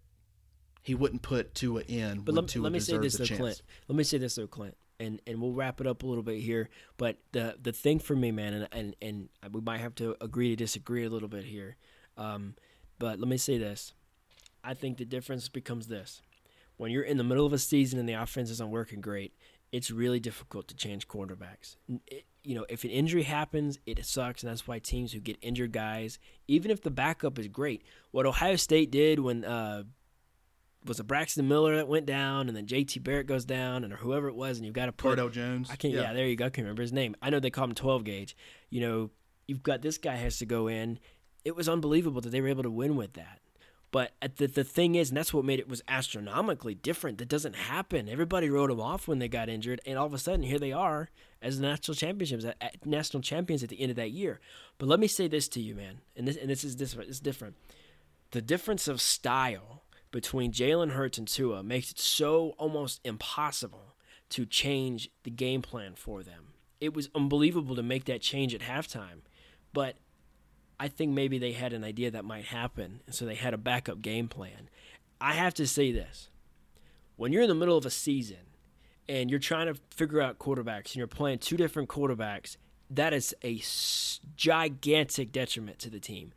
[0.83, 2.20] he wouldn't put Tua in.
[2.20, 3.41] But let, let me say this though, chance.
[3.41, 3.62] Clint.
[3.89, 6.41] Let me say this though, Clint, and and we'll wrap it up a little bit
[6.41, 6.69] here.
[6.97, 10.49] But the the thing for me, man, and and, and we might have to agree
[10.51, 11.77] to disagree a little bit here.
[12.17, 12.55] Um,
[12.99, 13.93] but let me say this:
[14.65, 16.23] I think the difference becomes this:
[16.77, 19.35] when you're in the middle of a season and the offense isn't working great,
[19.73, 21.77] it's really difficult to change quarterbacks.
[22.07, 25.37] It- you know, if an injury happens, it sucks, and that's why teams who get
[25.43, 27.83] injured guys, even if the backup is great,
[28.13, 29.83] what Ohio State did when uh,
[30.87, 33.01] was a Braxton Miller that went down, and then J.T.
[33.01, 35.68] Barrett goes down, and or whoever it was, and you've got to put Cardale Jones.
[35.70, 35.95] I can't.
[35.95, 36.12] Yeah.
[36.12, 36.47] there you go.
[36.47, 37.16] I can't remember his name.
[37.20, 38.37] I know they call him 12 gauge.
[38.70, 39.11] You know,
[39.47, 40.99] you've got this guy has to go in.
[41.45, 43.41] It was unbelievable that they were able to win with that.
[43.93, 47.18] But at the the thing is, and that's what made it was astronomically different.
[47.18, 48.09] That doesn't happen.
[48.09, 50.72] Everybody wrote them off when they got injured, and all of a sudden here they
[50.72, 51.09] are
[51.41, 54.41] as national championships, at, at national champions at the end of that year.
[54.78, 57.09] But let me say this to you, man, and this and this is different.
[57.09, 57.57] It's different.
[58.32, 63.97] The difference of style between Jalen Hurts and Tua makes it so almost impossible
[64.31, 66.55] to change the game plan for them.
[66.81, 69.21] It was unbelievable to make that change at halftime,
[69.73, 69.97] but
[70.79, 73.59] I think maybe they had an idea that might happen, and so they had a
[73.59, 74.69] backup game plan.
[75.21, 76.29] I have to say this.
[77.17, 78.37] When you're in the middle of a season
[79.09, 82.57] and you're trying to figure out quarterbacks and you're playing two different quarterbacks,
[82.91, 83.63] that is a
[84.37, 86.33] gigantic detriment to the team.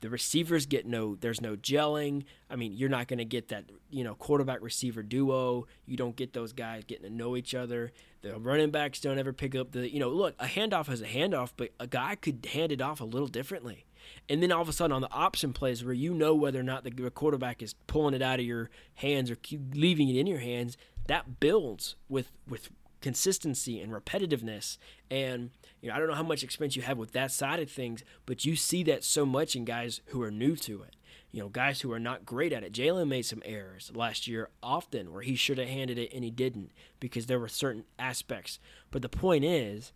[0.00, 2.24] The receivers get no there's no gelling.
[2.48, 5.66] I mean, you're not going to get that, you know, quarterback receiver duo.
[5.86, 7.92] You don't get those guys getting to know each other.
[8.22, 11.06] The running backs don't ever pick up the, you know, look, a handoff is a
[11.06, 13.84] handoff, but a guy could hand it off a little differently.
[14.28, 16.64] And then all of a sudden on the option plays where you know whether or
[16.64, 19.36] not the quarterback is pulling it out of your hands or
[19.74, 20.76] leaving it in your hands,
[21.06, 22.70] that builds with with
[23.00, 24.78] consistency and repetitiveness.
[25.10, 27.70] And you know I don't know how much experience you have with that side of
[27.70, 30.96] things but you see that so much in guys who are new to it.
[31.30, 32.72] You know guys who are not great at it.
[32.72, 36.30] Jalen made some errors last year often where he should have handed it and he
[36.30, 38.58] didn't because there were certain aspects.
[38.90, 39.92] But the point is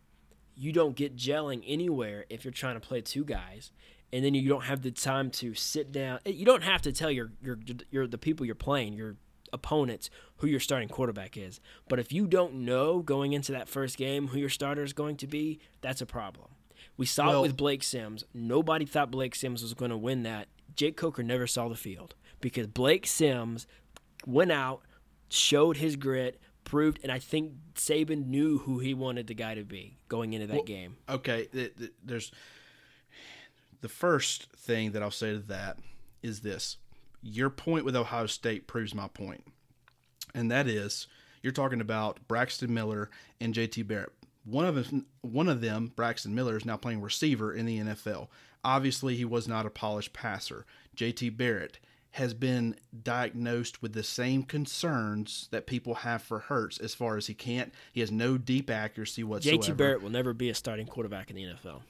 [0.54, 3.72] you don't get gelling anywhere if you're trying to play two guys
[4.12, 6.18] and then you don't have the time to sit down.
[6.26, 7.58] You don't have to tell your your
[7.90, 9.16] your the people you're playing your
[9.52, 11.60] opponents who your starting quarterback is.
[11.88, 15.16] But if you don't know going into that first game who your starter is going
[15.18, 16.48] to be that's a problem.
[16.96, 18.24] We saw Well- it with Blake Sims.
[18.34, 20.48] Nobody thought Blake Sims was going to win that.
[20.76, 23.66] Jake Coker never saw the field because Blake Sims
[24.26, 24.82] went out
[25.28, 29.64] showed his grit proved and I think Saban knew who he wanted the guy to
[29.64, 30.96] be going into that Well, game.
[31.08, 32.30] okay th- th- there's
[33.80, 35.78] the first thing that i'll say to that
[36.22, 36.76] is this
[37.22, 39.44] your point with ohio state proves my point.
[40.34, 41.06] And that is
[41.42, 43.10] you're talking about braxton miller
[43.40, 44.12] and jt barrett.
[44.44, 48.28] One of them, one of them braxton miller is now playing receiver in the nfl
[48.64, 50.64] obviously he was not a polished passer.
[50.96, 51.78] Jt barrett
[52.12, 57.26] has been diagnosed with the same concerns that people have for Hurts as far as
[57.26, 59.62] he can't he has no deep accuracy whatsoever.
[59.62, 61.80] JT Barrett will never be a starting quarterback in the NFL.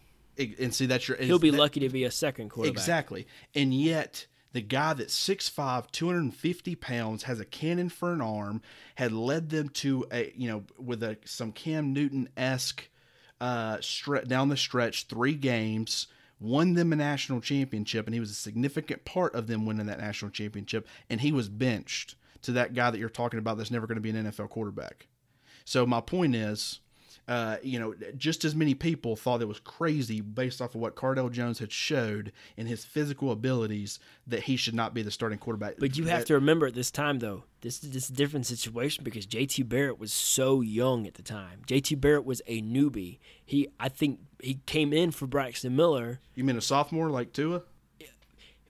[0.60, 2.78] and see that's your He'll be that- lucky to be a second quarterback.
[2.78, 3.26] exactly.
[3.54, 8.62] And yet the guy that's 6'5 250 pounds has a cannon for an arm
[8.96, 12.88] had led them to a you know with a some cam newton-esque
[13.40, 16.06] uh stre- down the stretch three games
[16.40, 20.00] won them a national championship and he was a significant part of them winning that
[20.00, 23.86] national championship and he was benched to that guy that you're talking about that's never
[23.86, 25.06] going to be an nfl quarterback.
[25.64, 26.80] So my point is,
[27.32, 30.94] uh, you know, just as many people thought it was crazy based off of what
[30.96, 35.38] Cardale Jones had showed in his physical abilities that he should not be the starting
[35.38, 35.76] quarterback.
[35.78, 38.44] But you have to remember at this time, though, this is this is a different
[38.44, 41.62] situation because JT Barrett was so young at the time.
[41.66, 43.18] JT Barrett was a newbie.
[43.42, 46.20] He, I think, he came in for Braxton Miller.
[46.34, 47.62] You mean a sophomore like Tua?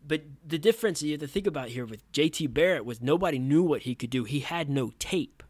[0.07, 3.65] But the difference you have to think about here with JT Barrett was nobody knew
[3.65, 4.23] what he could do.
[4.23, 5.43] He had no tape.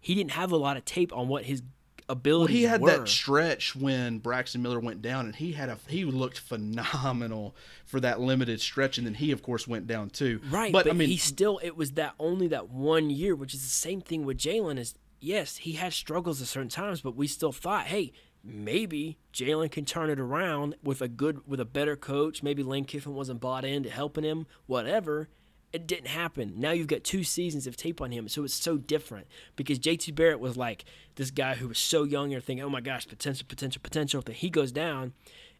[0.00, 1.60] He didn't have a lot of tape on what his
[2.08, 2.90] Well, he had were.
[2.90, 7.54] that stretch when Braxton Miller went down, and he had a he looked phenomenal
[7.84, 10.40] for that limited stretch, and then he of course went down too.
[10.50, 13.52] Right, but, but, I mean, he still it was that only that one year, which
[13.52, 14.78] is the same thing with Jalen.
[14.78, 19.70] Is yes, he had struggles at certain times, but we still thought, hey, maybe Jalen
[19.70, 22.42] can turn it around with a good with a better coach.
[22.42, 25.28] Maybe Lane Kiffin wasn't bought into helping him, whatever.
[25.72, 26.54] It didn't happen.
[26.56, 30.14] Now you've got two seasons of tape on him, so it's so different because JT
[30.14, 30.84] Barrett was like
[31.16, 32.30] this guy who was so young.
[32.30, 34.22] You're thinking, oh my gosh, potential, potential, potential.
[34.22, 35.12] Then he goes down,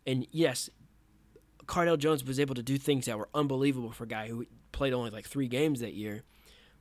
[0.06, 0.70] and yes,
[1.66, 4.94] Cardale Jones was able to do things that were unbelievable for a guy who played
[4.94, 6.22] only like three games that year.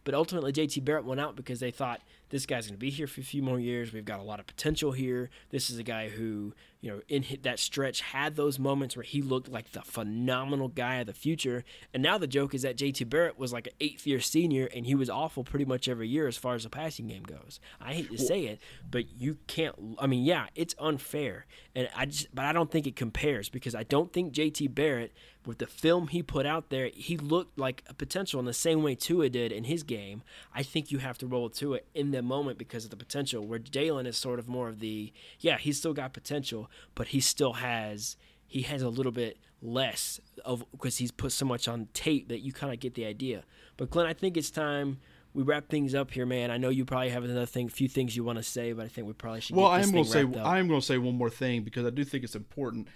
[0.06, 3.08] But ultimately, JT Barrett went out because they thought this guy's going to be here
[3.08, 3.92] for a few more years.
[3.92, 5.30] We've got a lot of potential here.
[5.50, 9.22] This is a guy who, you know, in that stretch had those moments where he
[9.22, 11.64] looked like the phenomenal guy of the future.
[11.94, 14.86] And now the joke is that JT Barrett was like an eighth year senior and
[14.86, 17.60] he was awful pretty much every year as far as the passing game goes.
[17.82, 18.60] I hate to say it,
[18.90, 19.76] but you can't.
[20.00, 23.74] I mean, yeah, it's unfair, and I just, but I don't think it compares because
[23.74, 25.14] I don't think JT Barrett
[25.48, 28.84] with the film he put out there, he looked like a potential in the same
[28.84, 30.22] way Tua did in his game.
[30.54, 33.48] I think you have to roll Tua in the moment because of the potential.
[33.48, 37.20] Where Jalen is sort of more of the yeah, he's still got potential, but he
[37.20, 41.88] still has he has a little bit less of because he's put so much on
[41.94, 43.44] tape that you kind of get the idea.
[43.76, 45.00] But Glenn, I think it's time
[45.34, 46.50] we wrap things up here, man.
[46.50, 48.86] I know you probably have another thing, a few things you want to say, but
[48.86, 49.56] I think we probably should.
[49.56, 51.86] Well, I am going to say I am going to say one more thing because
[51.86, 52.88] I do think it's important.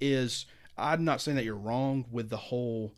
[0.00, 2.92] Is I'm not saying that you're wrong with the whole,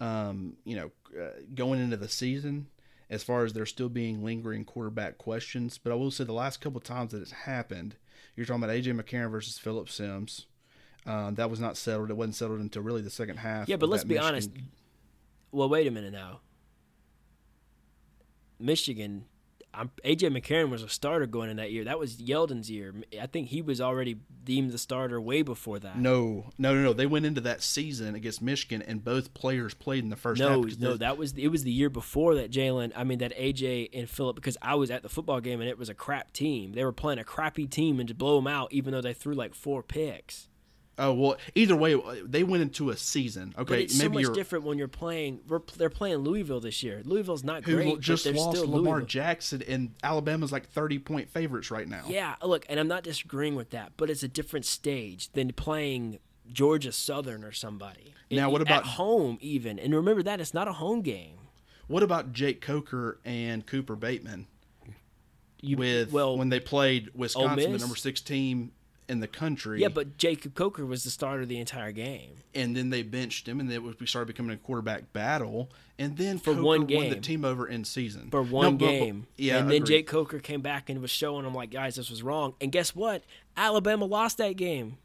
[0.00, 2.66] um, you know, uh, going into the season
[3.10, 5.78] as far as there still being lingering quarterback questions.
[5.78, 7.96] But I will say the last couple times that it's happened,
[8.36, 10.46] you're talking about AJ McCarron versus Phillip Sims.
[11.06, 12.10] Um, that was not settled.
[12.10, 13.68] It wasn't settled until really the second half.
[13.68, 14.28] Yeah, but let's be Michigan.
[14.28, 14.50] honest.
[15.50, 16.40] Well, wait a minute now.
[18.58, 19.24] Michigan
[19.72, 21.84] I'm, AJ McCarron was a starter going in that year.
[21.84, 22.94] That was Yeldon's year.
[23.20, 25.96] I think he was already deemed the starter way before that.
[25.96, 26.92] No, no, no, no.
[26.92, 30.40] They went into that season against Michigan, and both players played in the first.
[30.40, 31.48] No, no, that was it.
[31.48, 32.92] Was the year before that Jalen?
[32.96, 35.78] I mean, that AJ and Phillip because I was at the football game and it
[35.78, 36.72] was a crap team.
[36.72, 39.34] They were playing a crappy team and to blow them out, even though they threw
[39.34, 40.48] like four picks.
[41.00, 43.54] Oh well, either way, uh, they went into a season.
[43.58, 45.40] Okay, but it's maybe so much different when you're playing.
[45.78, 47.00] they're playing Louisville this year.
[47.04, 47.88] Louisville's not great.
[47.88, 49.06] Who just lost Lamar Louisville.
[49.06, 52.04] Jackson, and Alabama's like thirty point favorites right now.
[52.06, 56.18] Yeah, look, and I'm not disagreeing with that, but it's a different stage than playing
[56.52, 58.12] Georgia Southern or somebody.
[58.30, 59.78] Now, what about at home even?
[59.78, 61.38] And remember that it's not a home game.
[61.86, 64.46] What about Jake Coker and Cooper Bateman?
[65.62, 68.72] You, with well, when they played Wisconsin, the number six team
[69.10, 69.80] in the country.
[69.80, 72.36] Yeah, but Jacob Coker was the starter the entire game.
[72.54, 75.68] And then they benched him, and then we started becoming a quarterback battle.
[75.98, 78.86] And then for Coker one game, won the team over in season for one no,
[78.86, 79.20] game.
[79.20, 81.96] But, but, yeah, and then Jake Coker came back and was showing them like, guys,
[81.96, 82.54] this was wrong.
[82.60, 83.24] And guess what?
[83.56, 84.96] Alabama lost that game.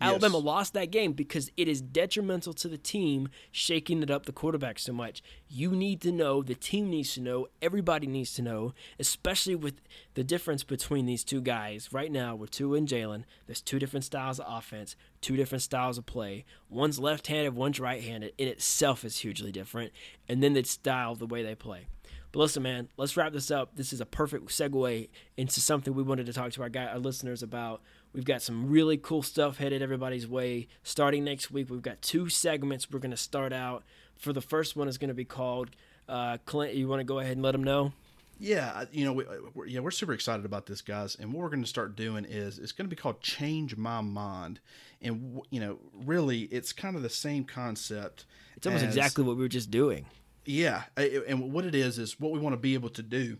[0.00, 0.44] Alabama yes.
[0.44, 4.78] lost that game because it is detrimental to the team shaking it up the quarterback
[4.78, 5.22] so much.
[5.48, 9.80] You need to know, the team needs to know, everybody needs to know, especially with
[10.14, 11.92] the difference between these two guys.
[11.92, 15.98] Right now, with Tua and Jalen, there's two different styles of offense, two different styles
[15.98, 16.44] of play.
[16.68, 18.32] One's left handed, one's right handed.
[18.38, 19.92] In itself is hugely different.
[20.28, 21.86] And then the style the way they play.
[22.32, 23.74] But listen, man, let's wrap this up.
[23.74, 26.98] This is a perfect segue into something we wanted to talk to our guy, our
[26.98, 27.80] listeners about
[28.12, 30.68] We've got some really cool stuff headed everybody's way.
[30.82, 33.84] Starting next week, we've got two segments we're going to start out.
[34.16, 35.70] For the first one is going to be called
[36.08, 36.74] uh, Clint.
[36.74, 37.92] You want to go ahead and let them know?
[38.40, 41.16] Yeah, you know, we, we're, yeah, we're super excited about this, guys.
[41.16, 44.00] And what we're going to start doing is it's going to be called Change My
[44.00, 44.60] Mind,
[45.02, 48.26] and you know, really, it's kind of the same concept.
[48.56, 50.06] It's almost as, exactly what we were just doing.
[50.44, 53.38] Yeah, and what it is is what we want to be able to do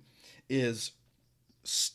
[0.49, 0.93] is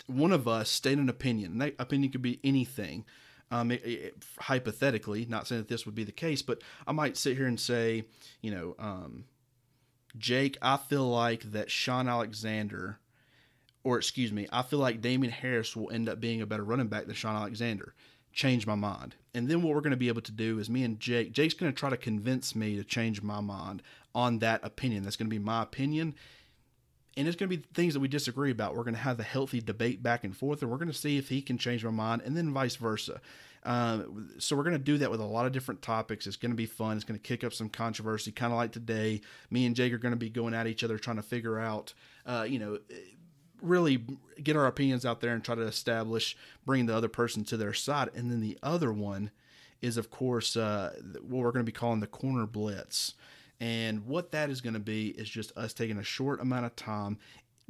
[0.07, 1.57] one of us state an opinion.
[1.57, 3.05] That opinion could be anything.
[3.51, 7.17] Um, it, it, hypothetically, not saying that this would be the case, but I might
[7.17, 8.05] sit here and say,
[8.41, 9.25] you know, um,
[10.17, 12.99] Jake, I feel like that Shaun Alexander,
[13.83, 16.87] or excuse me, I feel like Damien Harris will end up being a better running
[16.87, 17.93] back than Shaun Alexander.
[18.31, 19.15] Change my mind.
[19.35, 21.53] And then what we're going to be able to do is me and Jake, Jake's
[21.53, 23.83] going to try to convince me to change my mind
[24.15, 25.03] on that opinion.
[25.03, 26.15] That's going to be my opinion
[27.15, 28.75] and it's going to be things that we disagree about.
[28.75, 31.17] We're going to have a healthy debate back and forth, and we're going to see
[31.17, 33.21] if he can change my mind, and then vice versa.
[33.65, 36.27] Um, so we're going to do that with a lot of different topics.
[36.27, 36.97] It's going to be fun.
[36.97, 39.21] It's going to kick up some controversy, kind of like today.
[39.49, 41.93] Me and Jake are going to be going at each other, trying to figure out,
[42.25, 42.79] uh, you know,
[43.61, 44.03] really
[44.41, 46.35] get our opinions out there and try to establish,
[46.65, 48.09] bring the other person to their side.
[48.13, 49.31] And then the other one
[49.81, 53.13] is, of course, uh, what we're going to be calling the corner blitz.
[53.59, 56.75] And what that is going to be is just us taking a short amount of
[56.75, 57.17] time.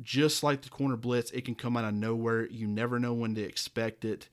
[0.02, 2.48] Just like the corner blitz, it can come out of nowhere.
[2.48, 4.30] You never know when to expect it.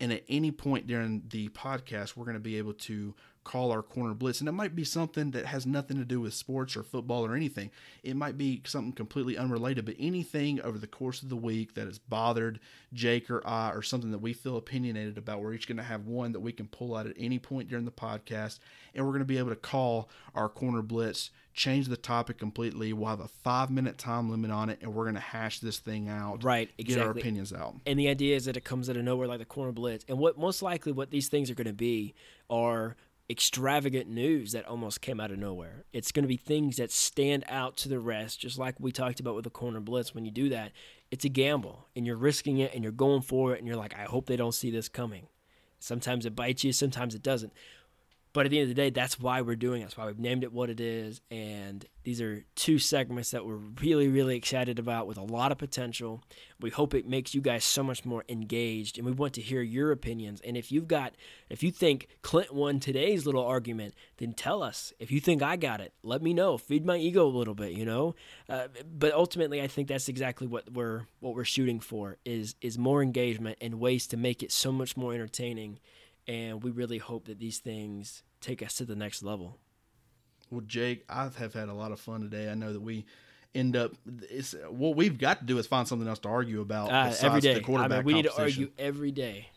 [0.00, 3.82] And at any point during the podcast, we're going to be able to call our
[3.82, 4.40] corner blitz.
[4.40, 7.34] And it might be something that has nothing to do with sports or football or
[7.34, 7.70] anything.
[8.02, 11.86] It might be something completely unrelated, but anything over the course of the week that
[11.86, 12.60] has bothered
[12.92, 16.06] Jake or I or something that we feel opinionated about, we're each going to have
[16.06, 18.58] one that we can pull out at any point during the podcast.
[18.94, 22.92] And we're going to be able to call our corner blitz, change the topic completely.
[22.92, 25.78] We'll have a five minute time limit on it, and we're going to hash this
[25.78, 26.44] thing out.
[26.44, 26.94] Right, exactly.
[26.94, 27.76] Get our opinions out.
[27.86, 30.04] And the idea is that it comes out of nowhere like the corner blitz.
[30.08, 32.14] And what most likely what these things are going to be
[32.48, 32.96] are
[33.30, 35.84] extravagant news that almost came out of nowhere.
[35.92, 39.20] It's going to be things that stand out to the rest, just like we talked
[39.20, 40.14] about with the corner blitz.
[40.14, 40.72] When you do that,
[41.12, 43.94] it's a gamble and you're risking it and you're going for it and you're like,
[43.96, 45.28] I hope they don't see this coming.
[45.78, 47.52] Sometimes it bites you, sometimes it doesn't.
[48.32, 49.86] But at the end of the day, that's why we're doing it.
[49.86, 51.20] That's why we've named it what it is.
[51.32, 55.58] And these are two segments that we're really, really excited about with a lot of
[55.58, 56.22] potential.
[56.60, 58.98] We hope it makes you guys so much more engaged.
[58.98, 60.40] And we want to hear your opinions.
[60.42, 61.14] And if you've got,
[61.48, 64.92] if you think Clint won today's little argument, then tell us.
[65.00, 66.56] If you think I got it, let me know.
[66.56, 68.14] Feed my ego a little bit, you know.
[68.48, 72.78] Uh, but ultimately, I think that's exactly what we're what we're shooting for is is
[72.78, 75.80] more engagement and ways to make it so much more entertaining
[76.30, 79.58] and we really hope that these things take us to the next level.
[80.48, 82.48] Well, Jake, I have had a lot of fun today.
[82.48, 83.04] I know that we
[83.52, 83.92] end up
[84.30, 87.40] it's what we've got to do is find something else to argue about uh, every
[87.40, 87.60] day.
[87.66, 89.48] I mean, we need to argue every day.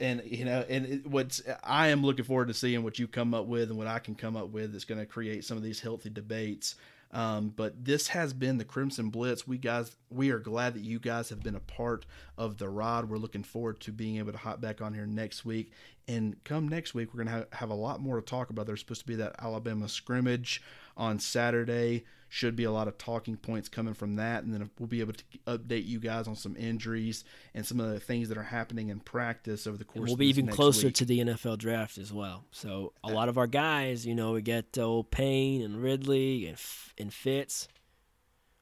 [0.00, 3.32] And you know, and it, what's I am looking forward to seeing what you come
[3.32, 5.62] up with and what I can come up with that's going to create some of
[5.62, 6.74] these healthy debates.
[7.16, 9.48] Um, but this has been the Crimson Blitz.
[9.48, 12.04] We guys, we are glad that you guys have been a part
[12.36, 13.06] of the ride.
[13.06, 15.72] We're looking forward to being able to hop back on here next week.
[16.06, 18.66] And come next week, we're going to have, have a lot more to talk about.
[18.66, 20.62] There's supposed to be that Alabama scrimmage
[20.96, 22.04] on Saturday.
[22.28, 25.12] Should be a lot of talking points coming from that, and then we'll be able
[25.12, 27.24] to update you guys on some injuries
[27.54, 29.98] and some of the things that are happening in practice over the course.
[29.98, 30.96] And we'll be even closer week.
[30.96, 32.44] to the NFL draft as well.
[32.50, 36.58] So a lot of our guys, you know, we get old Payne and Ridley and
[36.98, 37.68] and Fitz.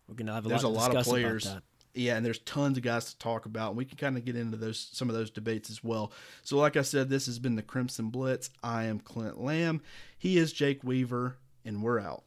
[0.07, 0.71] We're gonna have a there's lot.
[0.71, 1.49] a lot of players.
[1.95, 3.71] Yeah, and there's tons of guys to talk about.
[3.71, 6.13] And we can kind of get into those some of those debates as well.
[6.43, 8.51] So, like I said, this has been the Crimson Blitz.
[8.63, 9.81] I am Clint Lamb.
[10.19, 12.25] He is Jake Weaver, and we're out.